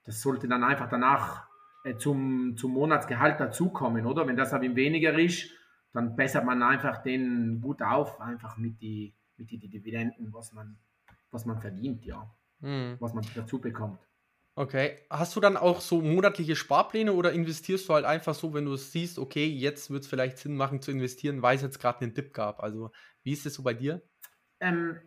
das 0.05 0.21
sollte 0.21 0.49
dann 0.49 0.65
einfach 0.65 0.89
danach 0.89 1.49
äh, 1.85 1.97
zum, 1.97 2.57
zum 2.57 2.73
Monatsgehalt 2.73 3.41
dazukommen, 3.41 4.07
oder? 4.07 4.27
Wenn 4.27 4.37
das 4.37 4.53
aber 4.53 4.75
weniger 4.75 5.19
ist, 5.19 5.51
dann 5.93 6.17
bessert 6.17 6.45
man 6.45 6.63
einfach 6.63 7.03
den 7.03 7.61
gut 7.61 7.83
auf, 7.83 8.21
einfach 8.21 8.57
mit 8.57 8.81
die, 8.81 9.15
mit 9.37 9.51
die, 9.51 9.59
die 9.59 9.69
Dividenden, 9.69 10.33
was 10.33 10.53
man, 10.53 10.77
was 11.31 11.45
man 11.45 11.61
verdient, 11.61 12.05
ja. 12.05 12.29
Mhm. 12.61 12.97
Was 12.99 13.15
man 13.15 13.25
dazu 13.35 13.61
bekommt. 13.61 14.01
Okay. 14.57 14.99
Hast 15.11 15.35
du 15.35 15.41
dann 15.41 15.57
auch 15.57 15.81
so 15.81 16.01
monatliche 16.01 16.57
Sparpläne 16.57 17.13
oder 17.13 17.33
investierst 17.33 17.89
du 17.89 17.95
halt 17.95 18.05
einfach 18.05 18.35
so, 18.35 18.55
wenn 18.55 18.65
du 18.65 18.77
siehst, 18.77 19.19
okay, 19.19 19.47
jetzt 19.47 19.91
wird 19.91 20.05
es 20.05 20.09
vielleicht 20.09 20.39
Sinn 20.39 20.57
machen 20.57 20.81
zu 20.81 20.91
investieren, 20.91 21.43
weil 21.43 21.57
es 21.57 21.63
jetzt 21.63 21.81
gerade 21.81 22.01
einen 22.03 22.15
Dip 22.15 22.33
gab? 22.33 22.63
Also, 22.63 22.91
wie 23.23 23.33
ist 23.33 23.47
es 23.47 23.55
so 23.55 23.63
bei 23.63 23.75
dir? 23.75 24.03
Ähm, 24.61 24.99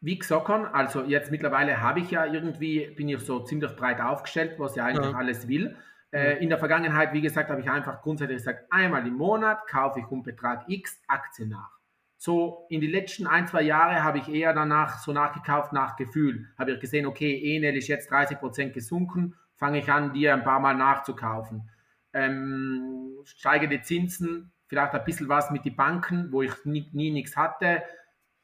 wie 0.00 0.18
gesagt, 0.18 0.48
also 0.48 1.04
jetzt 1.04 1.30
mittlerweile 1.30 1.80
habe 1.80 2.00
ich 2.00 2.10
ja 2.10 2.24
irgendwie, 2.24 2.86
bin 2.96 3.08
ich 3.08 3.20
so 3.20 3.40
ziemlich 3.40 3.74
breit 3.74 4.00
aufgestellt, 4.00 4.58
was 4.58 4.76
ich 4.76 4.82
eigentlich 4.82 5.10
ja. 5.10 5.18
alles 5.18 5.48
will. 5.48 5.76
Äh, 6.12 6.42
in 6.42 6.48
der 6.48 6.58
Vergangenheit, 6.58 7.12
wie 7.12 7.20
gesagt, 7.20 7.50
habe 7.50 7.60
ich 7.60 7.70
einfach 7.70 8.00
grundsätzlich 8.02 8.38
gesagt, 8.38 8.66
einmal 8.70 9.06
im 9.06 9.14
Monat 9.14 9.66
kaufe 9.66 10.00
ich 10.00 10.06
um 10.06 10.22
Betrag 10.22 10.64
X 10.68 11.02
Aktien 11.08 11.50
nach 11.50 11.78
so 12.18 12.66
in 12.68 12.80
die 12.80 12.88
letzten 12.88 13.28
ein, 13.28 13.46
zwei 13.46 13.62
Jahre 13.62 14.02
habe 14.02 14.18
ich 14.18 14.28
eher 14.28 14.52
danach 14.52 14.98
so 14.98 15.12
nachgekauft 15.12 15.72
nach 15.72 15.96
Gefühl. 15.96 16.48
Habe 16.58 16.72
ich 16.72 16.80
gesehen, 16.80 17.06
okay, 17.06 17.56
Enel 17.56 17.76
ist 17.76 17.86
jetzt 17.86 18.12
30% 18.12 18.70
gesunken, 18.70 19.36
fange 19.54 19.78
ich 19.78 19.90
an, 19.90 20.12
dir 20.12 20.34
ein 20.34 20.42
paar 20.42 20.58
Mal 20.58 20.74
nachzukaufen. 20.74 21.70
Ähm, 22.12 23.18
steigende 23.24 23.80
Zinsen, 23.82 24.50
vielleicht 24.66 24.94
ein 24.94 25.04
bisschen 25.04 25.28
was 25.28 25.52
mit 25.52 25.64
den 25.64 25.76
Banken, 25.76 26.32
wo 26.32 26.42
ich 26.42 26.52
nie, 26.64 26.90
nie 26.92 27.12
nichts 27.12 27.36
hatte, 27.36 27.82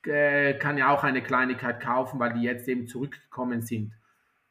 äh, 0.06 0.54
kann 0.54 0.78
ja 0.78 0.90
auch 0.90 1.04
eine 1.04 1.22
Kleinigkeit 1.22 1.80
kaufen, 1.80 2.18
weil 2.20 2.34
die 2.34 2.42
jetzt 2.42 2.68
eben 2.68 2.86
zurückgekommen 2.86 3.62
sind. 3.62 3.92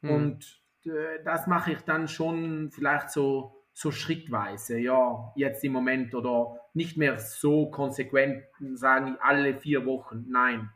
Hm. 0.02 0.10
Und 0.10 0.62
äh, 0.84 1.22
das 1.24 1.46
mache 1.46 1.72
ich 1.72 1.80
dann 1.82 2.08
schon 2.08 2.70
vielleicht 2.72 3.10
so 3.10 3.64
so 3.74 3.90
schrittweise, 3.90 4.78
ja, 4.78 5.32
jetzt 5.34 5.64
im 5.64 5.72
Moment 5.72 6.14
oder 6.14 6.60
nicht 6.74 6.96
mehr 6.96 7.18
so 7.18 7.70
konsequent 7.70 8.44
sagen, 8.74 9.16
alle 9.20 9.56
vier 9.56 9.84
Wochen, 9.84 10.26
nein. 10.28 10.70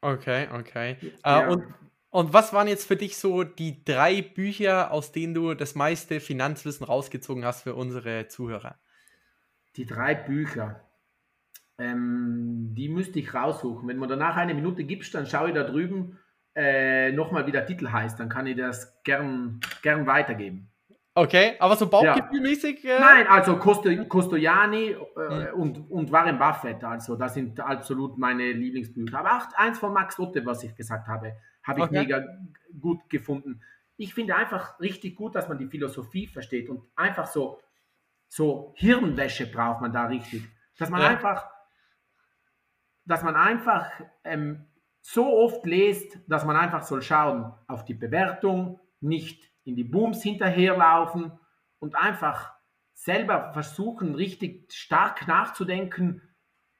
Okay, 0.00 0.48
okay. 0.52 0.96
Ja. 1.24 1.42
Äh, 1.42 1.50
und, 1.50 1.64
und 2.10 2.32
was 2.32 2.52
waren 2.52 2.68
jetzt 2.68 2.86
für 2.86 2.94
dich 2.94 3.18
so 3.18 3.42
die 3.42 3.84
drei 3.84 4.22
Bücher, 4.22 4.92
aus 4.92 5.10
denen 5.10 5.34
du 5.34 5.54
das 5.54 5.74
meiste 5.74 6.20
Finanzwissen 6.20 6.86
rausgezogen 6.86 7.44
hast 7.44 7.62
für 7.62 7.74
unsere 7.74 8.28
Zuhörer? 8.28 8.78
Die 9.74 9.84
drei 9.84 10.14
Bücher, 10.14 10.85
ähm, 11.78 12.74
die 12.74 12.88
müsste 12.88 13.18
ich 13.18 13.34
raussuchen. 13.34 13.88
Wenn 13.88 13.98
man 13.98 14.08
danach 14.08 14.36
eine 14.36 14.54
Minute 14.54 14.84
gibst, 14.84 15.14
dann 15.14 15.26
schaue 15.26 15.48
ich 15.48 15.54
da 15.54 15.64
drüben 15.64 16.18
äh, 16.54 17.12
nochmal, 17.12 17.46
wie 17.46 17.52
der 17.52 17.66
Titel 17.66 17.90
heißt. 17.90 18.18
Dann 18.18 18.28
kann 18.28 18.46
ich 18.46 18.56
das 18.56 19.02
gern, 19.02 19.60
gern 19.82 20.06
weitergeben. 20.06 20.70
Okay, 21.18 21.56
aber 21.60 21.76
so 21.76 21.88
Bauchgefühlmäßig? 21.88 22.82
Ja. 22.82 22.96
Äh? 22.96 23.00
Nein, 23.00 23.26
also 23.26 23.56
Costo, 23.56 23.88
Costojani 24.04 24.90
äh, 24.90 24.96
hm. 25.50 25.54
und, 25.54 25.90
und 25.90 26.12
Warren 26.12 26.38
Buffett, 26.38 26.84
also 26.84 27.16
das 27.16 27.32
sind 27.32 27.58
absolut 27.58 28.18
meine 28.18 28.52
Lieblingsbücher. 28.52 29.20
Aber 29.20 29.38
auch 29.38 29.46
eins 29.56 29.78
von 29.78 29.94
Max 29.94 30.18
Otte, 30.18 30.44
was 30.44 30.62
ich 30.62 30.74
gesagt 30.74 31.08
habe, 31.08 31.36
habe 31.62 31.80
ich 31.80 31.86
okay. 31.86 32.00
mega 32.00 32.22
gut 32.78 33.08
gefunden. 33.08 33.62
Ich 33.96 34.12
finde 34.12 34.36
einfach 34.36 34.78
richtig 34.78 35.16
gut, 35.16 35.34
dass 35.34 35.48
man 35.48 35.56
die 35.56 35.68
Philosophie 35.68 36.26
versteht 36.26 36.68
und 36.68 36.82
einfach 36.96 37.26
so, 37.26 37.60
so 38.28 38.74
Hirnwäsche 38.76 39.46
braucht 39.46 39.80
man 39.80 39.92
da 39.92 40.04
richtig. 40.04 40.42
Dass 40.78 40.90
man 40.90 41.00
ja. 41.00 41.08
einfach, 41.08 41.46
dass 43.06 43.22
man 43.22 43.36
einfach 43.36 43.90
ähm, 44.24 44.66
so 45.00 45.38
oft 45.38 45.64
lest, 45.64 46.18
dass 46.26 46.44
man 46.44 46.56
einfach 46.56 46.82
soll 46.82 47.02
schauen 47.02 47.52
auf 47.68 47.84
die 47.84 47.94
Bewertung, 47.94 48.80
nicht 49.00 49.50
in 49.64 49.76
die 49.76 49.84
Booms 49.84 50.22
hinterherlaufen 50.22 51.32
und 51.78 51.96
einfach 51.96 52.52
selber 52.92 53.52
versuchen, 53.52 54.14
richtig 54.14 54.72
stark 54.72 55.28
nachzudenken, 55.28 56.22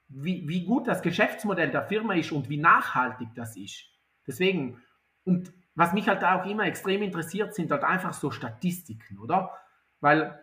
wie, 0.08 0.48
wie 0.48 0.64
gut 0.64 0.88
das 0.88 1.02
Geschäftsmodell 1.02 1.70
der 1.70 1.86
Firma 1.86 2.14
ist 2.14 2.32
und 2.32 2.48
wie 2.48 2.58
nachhaltig 2.58 3.28
das 3.34 3.56
ist. 3.56 3.84
Deswegen, 4.26 4.82
und 5.24 5.52
was 5.74 5.92
mich 5.92 6.08
halt 6.08 6.24
auch 6.24 6.46
immer 6.46 6.64
extrem 6.64 7.02
interessiert, 7.02 7.54
sind 7.54 7.70
halt 7.70 7.84
einfach 7.84 8.12
so 8.12 8.30
Statistiken, 8.30 9.18
oder? 9.18 9.52
Weil, 10.00 10.42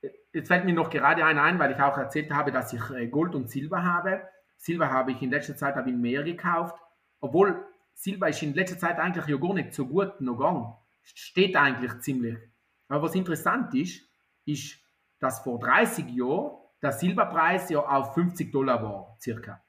äh, 0.00 0.10
jetzt 0.32 0.48
fällt 0.48 0.64
mir 0.64 0.74
noch 0.74 0.90
gerade 0.90 1.24
einer 1.24 1.42
ein, 1.42 1.58
weil 1.58 1.72
ich 1.72 1.80
auch 1.80 1.96
erzählt 1.96 2.32
habe, 2.32 2.52
dass 2.52 2.72
ich 2.72 2.90
äh, 2.90 3.06
Gold 3.06 3.34
und 3.34 3.48
Silber 3.48 3.84
habe. 3.84 4.22
Silber 4.62 4.90
habe 4.92 5.10
ich 5.10 5.20
in 5.20 5.30
letzter 5.30 5.56
Zeit 5.56 5.74
habe 5.74 5.90
ich 5.90 5.96
mehr 5.96 6.22
gekauft, 6.22 6.80
obwohl 7.20 7.66
Silber 7.94 8.28
ist 8.28 8.42
in 8.44 8.54
letzter 8.54 8.78
Zeit 8.78 8.96
eigentlich 8.98 9.26
ja 9.26 9.36
gar 9.36 9.54
nicht 9.54 9.74
so 9.74 9.84
gut 9.86 10.20
noch 10.20 10.36
gegangen. 10.36 10.72
Steht 11.02 11.56
eigentlich 11.56 11.98
ziemlich. 11.98 12.38
Aber 12.86 13.02
was 13.02 13.16
interessant 13.16 13.74
ist, 13.74 14.08
ist, 14.44 14.78
dass 15.18 15.40
vor 15.40 15.58
30 15.58 16.08
Jahren 16.10 16.58
der 16.80 16.92
Silberpreis 16.92 17.70
ja 17.70 17.80
auf 17.80 18.14
50 18.14 18.52
Dollar 18.52 18.80
war, 18.80 19.16
circa. 19.20 19.60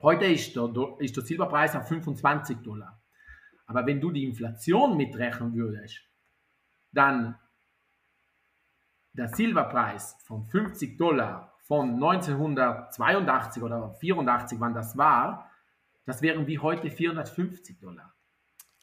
Heute 0.00 0.24
ist 0.24 0.56
der, 0.56 0.72
ist 0.98 1.14
der 1.14 1.24
Silberpreis 1.24 1.76
auf 1.76 1.86
25 1.86 2.62
Dollar. 2.62 2.98
Aber 3.66 3.84
wenn 3.84 4.00
du 4.00 4.10
die 4.10 4.24
Inflation 4.24 4.96
mitrechnen 4.96 5.54
würdest, 5.54 6.00
dann 6.92 7.38
der 9.12 9.28
Silberpreis 9.28 10.16
von 10.24 10.46
50 10.46 10.96
Dollar 10.96 11.51
von 11.72 11.94
1982 11.94 13.62
oder 13.62 13.94
84, 13.94 14.60
wann 14.60 14.74
das 14.74 14.94
war, 14.98 15.50
das 16.04 16.20
wären 16.20 16.46
wie 16.46 16.58
heute 16.58 16.90
450 16.90 17.80
Dollar. 17.80 18.12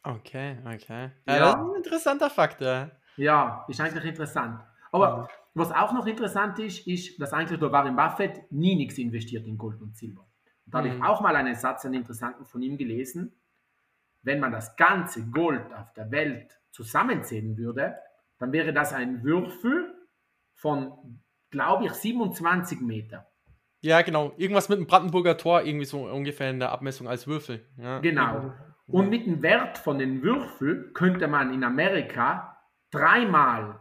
Okay, 0.01 0.57
okay. 0.65 1.11
Ja, 1.27 1.35
ja. 1.35 1.39
Das 1.39 1.53
ist 1.53 1.59
ein 1.59 1.75
interessanter 1.75 2.29
Fakt. 2.31 2.61
Ja, 2.61 2.89
ja 3.15 3.63
ist 3.67 3.79
eigentlich 3.79 4.05
interessant. 4.05 4.59
Aber 4.91 5.07
ja. 5.07 5.27
was 5.53 5.71
auch 5.71 5.93
noch 5.93 6.07
interessant 6.07 6.57
ist, 6.57 6.87
ist, 6.87 7.21
dass 7.21 7.31
eigentlich 7.31 7.59
der 7.59 7.71
Warren 7.71 7.95
Buffett 7.95 8.51
nie 8.51 8.75
nichts 8.75 8.97
investiert 8.97 9.45
in 9.45 9.55
Gold 9.55 9.79
und 9.83 9.95
Silber. 9.95 10.25
Und 10.65 10.73
da 10.73 10.81
mhm. 10.81 10.85
habe 10.85 10.95
ich 10.95 11.03
auch 11.03 11.21
mal 11.21 11.35
einen 11.35 11.53
Satz, 11.53 11.85
einen 11.85 11.93
interessanten 11.93 12.43
von 12.43 12.63
ihm 12.63 12.75
gelesen. 12.75 13.39
Wenn 14.23 14.39
man 14.39 14.51
das 14.51 14.75
ganze 14.77 15.29
Gold 15.29 15.71
auf 15.75 15.93
der 15.93 16.09
Welt 16.09 16.59
zusammenzählen 16.71 17.55
würde, 17.55 17.97
dann 18.39 18.51
wäre 18.51 18.73
das 18.73 18.93
ein 18.93 19.23
Würfel 19.23 19.93
von, 20.55 21.21
glaube 21.51 21.85
ich, 21.85 21.93
27 21.93 22.81
Meter. 22.81 23.27
Ja, 23.81 24.01
genau. 24.01 24.33
Irgendwas 24.37 24.69
mit 24.69 24.79
dem 24.79 24.87
Brandenburger 24.87 25.37
Tor, 25.37 25.63
irgendwie 25.63 25.85
so 25.85 26.05
ungefähr 26.05 26.49
in 26.49 26.59
der 26.59 26.71
Abmessung 26.71 27.07
als 27.07 27.27
Würfel. 27.27 27.65
Ja. 27.77 27.99
Genau. 27.99 28.53
Und 28.87 29.09
mit 29.09 29.25
dem 29.25 29.41
Wert 29.41 29.77
von 29.77 29.99
den 29.99 30.21
Würfel 30.23 30.91
könnte 30.93 31.27
man 31.27 31.53
in 31.53 31.63
Amerika 31.63 32.57
dreimal 32.91 33.79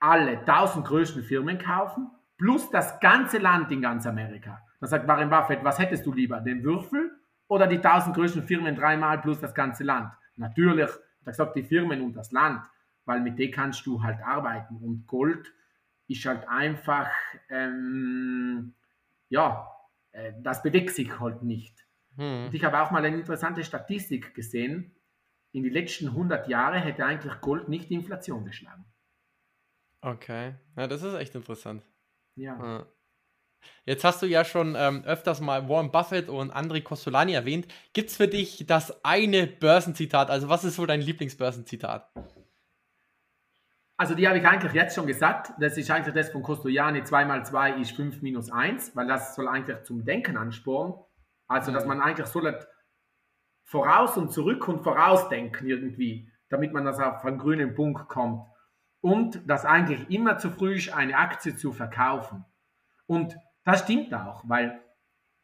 alle 0.00 0.38
1000 0.40 0.86
größten 0.86 1.22
Firmen 1.22 1.58
kaufen, 1.58 2.10
plus 2.38 2.70
das 2.70 2.98
ganze 3.00 3.38
Land 3.38 3.70
in 3.70 3.82
ganz 3.82 4.06
Amerika. 4.06 4.62
Da 4.80 4.86
sagt 4.86 5.06
Warren 5.06 5.30
Buffett, 5.30 5.62
was 5.62 5.78
hättest 5.78 6.04
du 6.06 6.12
lieber, 6.12 6.40
den 6.40 6.64
Würfel 6.64 7.10
oder 7.48 7.66
die 7.66 7.76
1000 7.76 8.14
größten 8.14 8.42
Firmen 8.42 8.74
dreimal 8.76 9.20
plus 9.20 9.40
das 9.40 9.54
ganze 9.54 9.84
Land? 9.84 10.10
Natürlich, 10.36 10.90
da 11.24 11.30
gesagt 11.30 11.56
die 11.56 11.62
Firmen 11.62 12.02
und 12.02 12.14
das 12.14 12.32
Land, 12.32 12.62
weil 13.04 13.20
mit 13.20 13.38
denen 13.38 13.52
kannst 13.52 13.86
du 13.86 14.02
halt 14.02 14.22
arbeiten. 14.22 14.76
Und 14.76 15.06
Gold 15.06 15.52
ist 16.08 16.24
halt 16.24 16.48
einfach, 16.48 17.10
ähm, 17.48 18.74
ja, 19.28 19.70
äh, 20.12 20.32
das 20.40 20.62
bewegt 20.62 20.94
sich 20.94 21.18
halt 21.18 21.42
nicht. 21.42 21.86
Hm. 22.16 22.46
Und 22.46 22.54
ich 22.54 22.64
habe 22.64 22.80
auch 22.80 22.90
mal 22.90 23.04
eine 23.04 23.16
interessante 23.16 23.64
Statistik 23.64 24.34
gesehen. 24.34 24.94
In 25.52 25.62
den 25.62 25.72
letzten 25.72 26.08
100 26.08 26.48
Jahren 26.48 26.82
hätte 26.82 27.04
eigentlich 27.04 27.40
Gold 27.40 27.68
nicht 27.68 27.90
die 27.90 27.94
Inflation 27.94 28.44
geschlagen. 28.44 28.84
Okay, 30.00 30.54
ja, 30.76 30.86
das 30.86 31.02
ist 31.02 31.14
echt 31.14 31.34
interessant. 31.34 31.82
Ja. 32.36 32.58
ja. 32.58 32.86
Jetzt 33.84 34.04
hast 34.04 34.22
du 34.22 34.26
ja 34.26 34.44
schon 34.44 34.74
ähm, 34.76 35.02
öfters 35.04 35.40
mal 35.40 35.68
Warren 35.68 35.90
Buffett 35.90 36.28
und 36.28 36.52
André 36.52 36.82
Costolani 36.82 37.32
erwähnt. 37.32 37.66
Gibt 37.92 38.10
es 38.10 38.16
für 38.16 38.28
dich 38.28 38.66
das 38.66 39.04
eine 39.04 39.46
Börsenzitat? 39.46 40.30
Also, 40.30 40.48
was 40.48 40.64
ist 40.64 40.76
so 40.76 40.86
dein 40.86 41.00
Lieblingsbörsenzitat? 41.00 42.12
Also, 43.98 44.14
die 44.14 44.28
habe 44.28 44.38
ich 44.38 44.46
eigentlich 44.46 44.72
jetzt 44.72 44.94
schon 44.94 45.06
gesagt. 45.06 45.52
Das 45.58 45.78
ist 45.78 45.90
eigentlich 45.90 46.14
das 46.14 46.30
von 46.30 46.42
Costolani: 46.42 47.04
2 47.04 47.24
mal 47.24 47.44
2 47.44 47.80
ist 47.80 47.92
5 47.92 48.22
minus 48.22 48.50
1, 48.50 48.94
weil 48.94 49.06
das 49.06 49.34
soll 49.34 49.48
eigentlich 49.48 49.82
zum 49.84 50.04
Denken 50.04 50.36
ansporen. 50.36 50.94
Also, 51.48 51.72
dass 51.72 51.86
man 51.86 52.00
eigentlich 52.00 52.26
soll 52.26 52.58
voraus 53.64 54.16
und 54.16 54.32
zurück 54.32 54.68
und 54.68 54.82
vorausdenken 54.82 55.66
irgendwie, 55.66 56.30
damit 56.48 56.72
man 56.72 56.84
das 56.84 57.00
auf 57.00 57.24
einen 57.24 57.38
grünen 57.38 57.74
Punkt 57.74 58.08
kommt 58.08 58.46
und 59.00 59.48
dass 59.48 59.64
eigentlich 59.64 60.08
immer 60.10 60.38
zu 60.38 60.50
früh 60.50 60.74
ist, 60.74 60.92
eine 60.92 61.16
Aktie 61.16 61.56
zu 61.56 61.72
verkaufen. 61.72 62.44
Und 63.06 63.36
das 63.64 63.80
stimmt 63.80 64.14
auch, 64.14 64.42
weil 64.48 64.80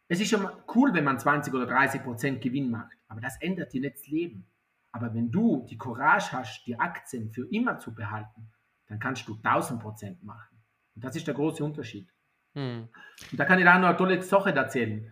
es 0.09 0.21
ist 0.21 0.31
schon 0.31 0.49
cool, 0.75 0.95
wenn 0.95 1.05
man 1.05 1.19
20 1.19 1.53
oder 1.55 1.67
30 1.67 2.03
Prozent 2.03 2.41
Gewinn 2.41 2.71
macht, 2.71 2.97
aber 3.09 3.21
das 3.21 3.41
ändert 3.41 3.73
dir 3.73 3.81
nicht 3.81 3.97
das 3.97 4.07
Leben. 4.07 4.47
Aber 4.93 5.15
wenn 5.15 5.31
du 5.31 5.67
die 5.69 5.79
Courage 5.79 6.33
hast, 6.33 6.65
die 6.67 6.79
Aktien 6.79 7.31
für 7.31 7.47
immer 7.51 7.79
zu 7.79 7.95
behalten, 7.95 8.53
dann 8.87 8.99
kannst 8.99 9.27
du 9.27 9.37
1000 9.43 9.81
Prozent 9.81 10.23
machen. 10.23 10.63
Und 10.95 11.05
das 11.05 11.17
ist 11.17 11.27
der 11.27 11.35
große 11.35 11.65
Unterschied. 11.65 12.13
Hm. 12.55 12.89
Und 13.31 13.41
da 13.41 13.45
kann 13.47 13.59
ich 13.59 13.65
da 13.65 13.79
noch 13.79 13.89
eine 13.89 13.97
tolle 13.97 14.23
Sache 14.23 14.55
erzählen. 14.55 15.11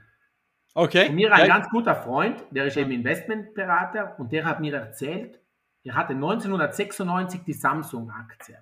Okay. 0.74 1.06
Von 1.06 1.14
mir 1.14 1.32
ein 1.32 1.48
ganz 1.48 1.68
guter 1.68 1.94
Freund, 1.94 2.44
der 2.50 2.66
ist 2.66 2.76
eben 2.76 2.92
Investmentberater 2.92 4.18
und 4.18 4.30
der 4.30 4.44
hat 4.44 4.60
mir 4.60 4.74
erzählt, 4.74 5.40
er 5.82 5.94
hatte 5.94 6.12
1996 6.12 7.42
die 7.42 7.54
Samsung-Aktie. 7.54 8.58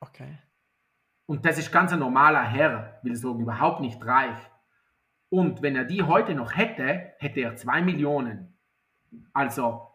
Okay. 0.00 0.38
Und 1.26 1.44
das 1.44 1.58
ist 1.58 1.72
ganz 1.72 1.92
ein 1.92 1.98
normaler 1.98 2.44
Herr, 2.44 3.00
will 3.02 3.16
sagen, 3.16 3.40
überhaupt 3.40 3.80
nicht 3.80 4.04
reich. 4.06 4.38
Und 5.28 5.60
wenn 5.60 5.74
er 5.74 5.84
die 5.84 6.04
heute 6.04 6.34
noch 6.34 6.56
hätte, 6.56 7.12
hätte 7.18 7.40
er 7.40 7.56
zwei 7.56 7.82
Millionen. 7.82 8.56
Also 9.32 9.90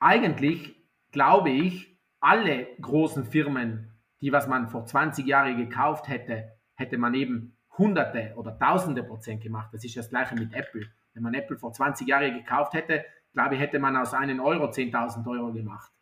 eigentlich 0.00 0.78
glaube 1.12 1.50
ich, 1.50 1.96
alle 2.20 2.66
großen 2.80 3.24
Firmen, 3.24 3.92
die 4.20 4.32
was 4.32 4.46
man 4.48 4.68
vor 4.68 4.86
20 4.86 5.26
Jahren 5.26 5.56
gekauft 5.56 6.08
hätte, 6.08 6.52
hätte 6.74 6.98
man 6.98 7.14
eben 7.14 7.56
Hunderte 7.76 8.32
oder 8.36 8.58
Tausende 8.58 9.04
Prozent 9.04 9.42
gemacht. 9.42 9.70
Das 9.72 9.84
ist 9.84 9.96
das 9.96 10.10
gleiche 10.10 10.34
mit 10.34 10.52
Apple. 10.52 10.86
Wenn 11.14 11.22
man 11.22 11.34
Apple 11.34 11.56
vor 11.56 11.72
20 11.72 12.08
Jahren 12.08 12.34
gekauft 12.34 12.74
hätte, 12.74 13.04
glaube 13.32 13.54
ich, 13.54 13.60
hätte 13.60 13.78
man 13.78 13.96
aus 13.96 14.14
einem 14.14 14.40
Euro 14.40 14.66
10.000 14.66 15.26
Euro 15.28 15.52
gemacht. 15.52 15.92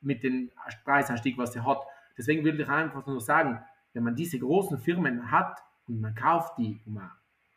Mit 0.00 0.22
dem 0.22 0.50
Preisanstieg, 0.84 1.38
was 1.38 1.54
er 1.54 1.64
hat. 1.64 1.82
Deswegen 2.16 2.44
würde 2.44 2.62
ich 2.62 2.68
einfach 2.68 3.06
nur 3.06 3.20
sagen, 3.20 3.60
wenn 3.92 4.02
man 4.02 4.16
diese 4.16 4.38
großen 4.38 4.78
Firmen 4.78 5.30
hat 5.30 5.60
und 5.86 6.00
man 6.00 6.14
kauft 6.14 6.58
die 6.58 6.80
um 6.86 6.98
eine 6.98 7.10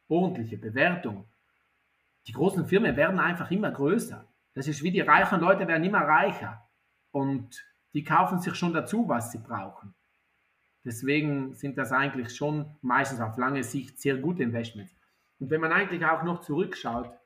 ordentliche 0.09 0.57
Bewertung, 0.57 1.25
die 2.27 2.33
großen 2.33 2.65
Firmen 2.65 2.95
werden 2.95 3.19
einfach 3.19 3.49
immer 3.51 3.71
größer. 3.71 4.25
Das 4.53 4.67
ist 4.67 4.83
wie 4.83 4.91
die 4.91 5.01
reichen 5.01 5.39
Leute 5.39 5.67
werden 5.67 5.83
immer 5.83 6.01
reicher. 6.01 6.67
Und 7.11 7.63
die 7.93 8.03
kaufen 8.03 8.39
sich 8.39 8.55
schon 8.55 8.73
dazu, 8.73 9.07
was 9.07 9.31
sie 9.31 9.39
brauchen. 9.39 9.93
Deswegen 10.85 11.53
sind 11.53 11.77
das 11.77 11.91
eigentlich 11.91 12.35
schon 12.35 12.75
meistens 12.81 13.21
auf 13.21 13.37
lange 13.37 13.63
Sicht 13.63 13.99
sehr 14.01 14.17
gute 14.17 14.43
Investments. 14.43 14.93
Und 15.39 15.49
wenn 15.49 15.61
man 15.61 15.71
eigentlich 15.71 16.05
auch 16.05 16.23
noch 16.23 16.41
zurückschaut, 16.41 17.17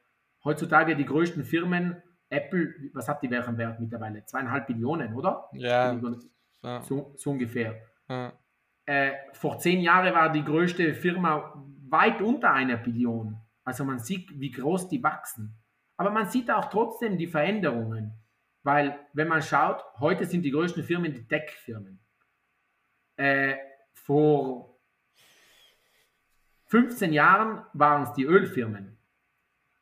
heutzutage 0.44 0.96
die 0.96 1.06
größten 1.06 1.44
Firmen, 1.44 2.02
Apple, 2.30 2.74
was 2.94 3.08
hat 3.08 3.24
die 3.24 3.32
welchen 3.32 3.58
Wert 3.58 3.80
mittlerweile? 3.80 4.26
Zweieinhalb 4.26 4.68
Billionen, 4.68 5.14
oder? 5.14 5.50
Ja. 6.62 6.82
So, 6.82 7.14
so 7.16 7.32
ungefähr. 7.32 7.82
Ja. 8.10 8.34
Äh, 8.86 9.14
vor 9.34 9.60
zehn 9.60 9.82
Jahren 9.82 10.14
war 10.14 10.32
die 10.32 10.44
größte 10.44 10.94
Firma 10.94 11.54
weit 11.90 12.22
unter 12.22 12.52
einer 12.54 12.78
Billion. 12.78 13.38
Also 13.64 13.84
man 13.84 14.00
sieht, 14.00 14.40
wie 14.40 14.52
groß 14.52 14.88
die 14.88 15.04
wachsen. 15.04 15.58
Aber 15.98 16.12
man 16.12 16.30
sieht 16.30 16.50
auch 16.50 16.70
trotzdem 16.70 17.18
die 17.18 17.28
Veränderungen. 17.28 18.14
Weil, 18.64 19.00
wenn 19.14 19.28
man 19.28 19.42
schaut, 19.42 19.84
heute 20.00 20.26
sind 20.26 20.44
die 20.44 20.52
größten 20.52 20.84
Firmen 20.84 21.14
die 21.14 21.26
Tech-Firmen. 21.28 22.00
Äh, 23.16 23.56
vor 23.94 24.78
15 26.66 27.14
Jahren 27.14 27.64
waren 27.74 28.04
es 28.04 28.14
die 28.14 28.26
Ölfirmen. 28.26 28.98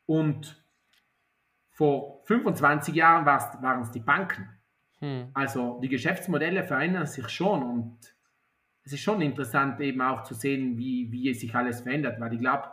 Und 0.06 0.62
vor 1.70 2.22
25 2.24 2.94
Jahren 2.94 3.26
waren 3.26 3.82
es 3.82 3.90
die 3.90 4.00
Banken. 4.00 4.48
Hm. 5.00 5.30
Also 5.34 5.80
die 5.80 5.88
Geschäftsmodelle 5.88 6.64
verändern 6.64 7.06
sich 7.06 7.28
schon 7.28 7.62
und 7.62 7.98
es 8.84 8.92
ist 8.92 9.00
schon 9.00 9.20
interessant 9.20 9.80
eben 9.80 10.00
auch 10.00 10.22
zu 10.22 10.34
sehen, 10.34 10.78
wie, 10.78 11.10
wie 11.10 11.34
sich 11.34 11.54
alles 11.54 11.80
verändert, 11.80 12.20
weil 12.20 12.32
ich 12.32 12.40
glaube, 12.40 12.70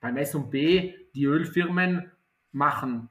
beim 0.00 0.16
S&P, 0.16 1.10
die 1.14 1.24
Ölfirmen 1.24 2.10
machen 2.54 3.10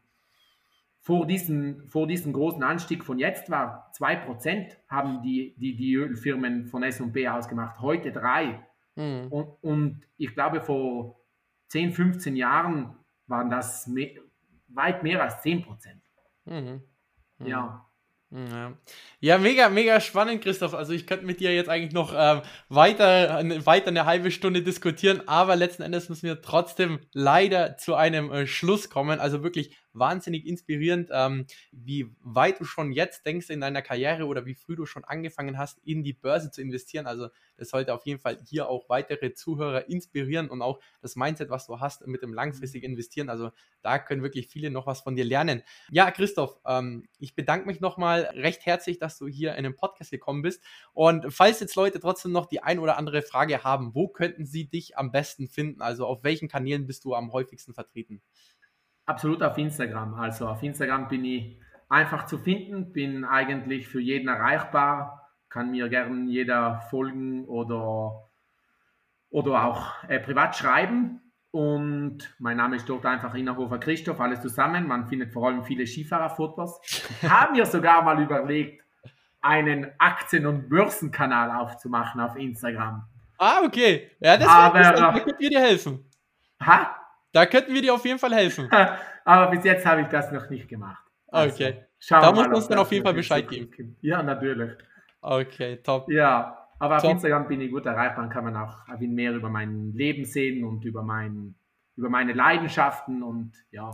vor 1.03 1.27
diesem, 1.27 1.85
vor 1.89 2.07
diesem 2.07 2.31
großen 2.31 2.63
Anstieg 2.63 3.03
von 3.03 3.19
jetzt 3.19 3.49
war 3.49 3.91
2% 3.93 4.77
haben 4.87 5.21
die, 5.21 5.53
die, 5.57 5.75
die 5.75 5.95
Ölfirmen 5.95 6.65
von 6.67 6.81
S&P 6.81 7.27
ausgemacht, 7.27 7.81
heute 7.81 8.11
3%. 8.11 8.59
Mhm. 8.95 9.27
Und, 9.27 9.47
und 9.61 10.07
ich 10.17 10.33
glaube, 10.33 10.61
vor 10.61 11.19
10, 11.67 11.91
15 11.91 12.37
Jahren 12.37 12.95
waren 13.27 13.49
das 13.49 13.91
weit 14.69 15.03
mehr 15.03 15.21
als 15.21 15.41
10 15.41 15.63
Prozent. 15.63 16.01
Mhm. 16.45 16.83
Mhm. 17.37 17.47
Ja. 17.47 17.85
Ja. 18.36 18.73
ja, 19.19 19.38
mega, 19.38 19.69
mega 19.69 20.01
spannend, 20.01 20.41
Christoph. 20.41 20.73
Also 20.73 20.91
ich 20.93 21.05
könnte 21.05 21.23
mit 21.23 21.39
dir 21.39 21.53
jetzt 21.53 21.69
eigentlich 21.69 21.93
noch 21.93 22.15
ähm, 22.17 22.41
weiter, 22.67 23.43
weiter 23.63 23.89
eine 23.89 24.05
halbe 24.05 24.31
Stunde 24.31 24.63
diskutieren, 24.63 25.21
aber 25.27 25.55
letzten 25.55 25.84
Endes 25.84 26.09
müssen 26.09 26.25
wir 26.25 26.41
trotzdem 26.41 26.99
leider 27.13 27.77
zu 27.77 27.93
einem 27.93 28.31
äh, 28.31 28.47
Schluss 28.47 28.89
kommen. 28.89 29.19
Also 29.19 29.43
wirklich 29.43 29.77
wahnsinnig 29.93 30.45
inspirierend, 30.45 31.09
ähm, 31.11 31.45
wie 31.71 32.09
weit 32.21 32.59
du 32.59 32.65
schon 32.65 32.91
jetzt 32.91 33.25
denkst 33.25 33.49
in 33.49 33.61
deiner 33.61 33.81
Karriere 33.81 34.25
oder 34.25 34.45
wie 34.45 34.55
früh 34.55 34.75
du 34.75 34.85
schon 34.85 35.03
angefangen 35.03 35.57
hast, 35.57 35.79
in 35.83 36.03
die 36.03 36.13
Börse 36.13 36.51
zu 36.51 36.61
investieren. 36.61 37.07
Also 37.07 37.29
das 37.57 37.69
sollte 37.69 37.93
auf 37.93 38.05
jeden 38.05 38.19
Fall 38.19 38.39
hier 38.47 38.67
auch 38.69 38.89
weitere 38.89 39.33
Zuhörer 39.33 39.89
inspirieren 39.89 40.49
und 40.49 40.61
auch 40.61 40.79
das 41.01 41.15
Mindset, 41.15 41.49
was 41.49 41.67
du 41.67 41.79
hast 41.79 42.05
mit 42.07 42.21
dem 42.21 42.33
langfristigen 42.33 42.91
Investieren. 42.91 43.29
Also 43.29 43.51
da 43.81 43.99
können 43.99 44.23
wirklich 44.23 44.47
viele 44.47 44.69
noch 44.69 44.87
was 44.87 45.01
von 45.01 45.15
dir 45.15 45.25
lernen. 45.25 45.63
Ja, 45.89 46.11
Christoph, 46.11 46.59
ähm, 46.65 47.07
ich 47.19 47.35
bedanke 47.35 47.67
mich 47.67 47.79
nochmal 47.79 48.21
recht 48.33 48.65
herzlich, 48.65 48.99
dass 48.99 49.17
du 49.17 49.27
hier 49.27 49.55
in 49.55 49.63
den 49.63 49.75
Podcast 49.75 50.11
gekommen 50.11 50.41
bist. 50.41 50.63
Und 50.93 51.33
falls 51.33 51.59
jetzt 51.59 51.75
Leute 51.75 51.99
trotzdem 51.99 52.31
noch 52.31 52.47
die 52.47 52.61
ein 52.61 52.79
oder 52.79 52.97
andere 52.97 53.21
Frage 53.21 53.63
haben, 53.63 53.93
wo 53.93 54.07
könnten 54.07 54.45
sie 54.45 54.65
dich 54.65 54.97
am 54.97 55.11
besten 55.11 55.47
finden? 55.47 55.81
Also 55.81 56.05
auf 56.05 56.23
welchen 56.23 56.47
Kanälen 56.47 56.87
bist 56.87 57.05
du 57.05 57.13
am 57.13 57.31
häufigsten 57.31 57.73
vertreten? 57.73 58.21
Absolut 59.06 59.43
auf 59.43 59.58
Instagram. 59.58 60.14
Also 60.14 60.47
auf 60.47 60.64
Instagram 60.64 61.08
bin 61.08 61.26
ich 61.26 61.58
einfach 61.89 62.26
zu 62.26 62.38
finden, 62.38 62.91
bin 62.93 63.26
eigentlich 63.26 63.88
für 63.88 63.99
jeden 63.99 64.28
erreichbar, 64.28 65.30
kann 65.49 65.72
mir 65.72 65.89
gern 65.89 66.28
jeder 66.28 66.82
folgen 66.89 67.45
oder, 67.45 68.30
oder 69.30 69.66
auch 69.66 70.04
äh, 70.08 70.20
privat 70.20 70.56
schreiben. 70.56 71.20
Und 71.51 72.34
mein 72.39 72.58
Name 72.58 72.78
ist 72.78 72.89
dort 72.89 73.06
einfach 73.06 73.36
Innerhofer 73.36 73.78
Christoph, 73.78 74.20
alles 74.20 74.41
zusammen. 74.41 74.88
Man 74.88 75.08
findet 75.08 75.32
vor 75.32 75.47
allem 75.47 75.64
viele 75.64 75.86
Skifahrerfotos. 75.86 76.80
Ich 77.22 77.30
habe 77.30 77.54
mir 77.54 77.66
sogar 77.66 78.01
mal 78.01 78.20
überlegt, 78.22 78.84
einen 79.41 79.91
Aktien- 79.99 80.47
und 80.47 80.70
Börsenkanal 80.70 81.51
aufzumachen 81.51 82.22
auf 82.22 82.36
Instagram. 82.38 83.06
Ah, 83.38 83.62
okay. 83.66 84.10
Ja, 84.20 84.38
das 84.38 84.47
Aber, 84.47 84.80
da 84.80 85.12
könnten 85.20 85.39
wir 85.39 85.49
dir 85.49 85.60
helfen. 85.60 86.10
Ha? 86.66 86.95
Da 87.34 87.47
könnten 87.47 87.73
wir 87.73 87.81
dir 87.81 87.93
auf 87.93 88.05
jeden 88.05 88.19
Fall 88.19 88.34
helfen. 88.34 88.69
Aber 89.25 89.51
bis 89.51 89.63
jetzt 89.65 89.86
habe 89.86 90.01
ich 90.01 90.07
das 90.07 90.31
noch 90.31 90.49
nicht 90.49 90.69
gemacht. 90.69 91.03
Also, 91.27 91.55
okay. 91.55 91.86
da 92.09 92.31
musst 92.31 92.47
du 92.47 92.55
uns 92.55 92.67
dann 92.67 92.77
auf 92.77 92.91
jeden 92.91 93.03
Fall 93.03 93.15
Bescheid 93.15 93.49
geben. 93.49 93.97
Ja, 94.01 94.21
natürlich. 94.21 94.71
Okay, 95.19 95.77
top. 95.77 96.09
Ja, 96.11 96.69
aber 96.77 96.97
top. 96.97 97.05
auf 97.05 97.11
Instagram 97.11 97.47
bin 97.47 97.61
ich 97.61 97.71
gut 97.71 97.86
erreichbar. 97.86 98.23
Dann 98.23 98.29
kann 98.29 98.43
man 98.43 98.55
auch 98.55 98.88
ein 98.88 99.13
mehr 99.13 99.34
über 99.34 99.49
mein 99.49 99.93
Leben 99.93 100.25
sehen 100.25 100.63
und 100.63 100.86
über, 100.86 101.01
mein, 101.01 101.55
über 101.95 102.09
meine 102.09 102.34
Leidenschaften 102.34 103.23
und 103.23 103.53
ja, 103.71 103.91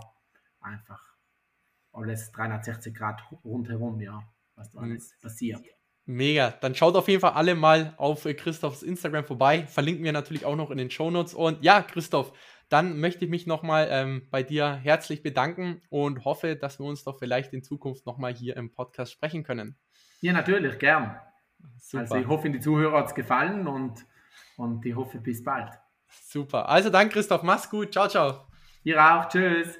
einfach 0.59 1.01
alles 1.93 2.31
360 2.33 2.93
Grad 2.93 3.21
rundherum, 3.45 4.01
ja, 4.01 4.21
was 4.55 4.71
da 4.71 4.79
alles 4.79 5.15
passiert. 5.21 5.61
Mega. 6.05 6.51
Dann 6.61 6.73
schaut 6.73 6.95
auf 6.95 7.07
jeden 7.07 7.21
Fall 7.21 7.33
alle 7.33 7.53
mal 7.53 7.93
auf 7.97 8.23
Christophs 8.23 8.81
Instagram 8.81 9.25
vorbei. 9.25 9.67
Verlinken 9.67 10.03
wir 10.03 10.11
natürlich 10.11 10.43
auch 10.43 10.55
noch 10.55 10.71
in 10.71 10.79
den 10.79 10.89
Show 10.89 11.11
Notes. 11.11 11.35
Und 11.35 11.63
ja, 11.63 11.83
Christoph, 11.83 12.33
dann 12.69 12.99
möchte 12.99 13.25
ich 13.25 13.31
mich 13.31 13.47
nochmal 13.47 13.87
ähm, 13.89 14.27
bei 14.29 14.43
dir 14.43 14.73
herzlich 14.75 15.23
bedanken 15.23 15.81
und 15.89 16.23
hoffe, 16.25 16.55
dass 16.55 16.79
wir 16.79 16.85
uns 16.85 17.03
doch 17.03 17.17
vielleicht 17.17 17.53
in 17.53 17.63
Zukunft 17.63 18.05
nochmal 18.05 18.33
hier 18.33 18.55
im 18.57 18.71
Podcast 18.71 19.11
sprechen 19.11 19.43
können. 19.43 19.75
Ja, 20.21 20.33
natürlich, 20.33 20.77
gern. 20.79 21.19
Super. 21.77 22.01
Also 22.03 22.15
ich 22.15 22.27
hoffe, 22.27 22.49
die 22.49 22.59
Zuhörer 22.59 22.99
hat 22.99 23.07
es 23.07 23.15
gefallen 23.15 23.67
und, 23.67 24.05
und 24.57 24.85
ich 24.85 24.95
hoffe, 24.95 25.19
bis 25.19 25.43
bald. 25.43 25.71
Super. 26.07 26.69
Also 26.69 26.89
dann, 26.89 27.09
Christoph, 27.09 27.43
mach's 27.43 27.69
gut. 27.69 27.91
Ciao, 27.91 28.07
ciao. 28.07 28.47
Ihr 28.83 29.03
auch. 29.03 29.27
Tschüss. 29.27 29.79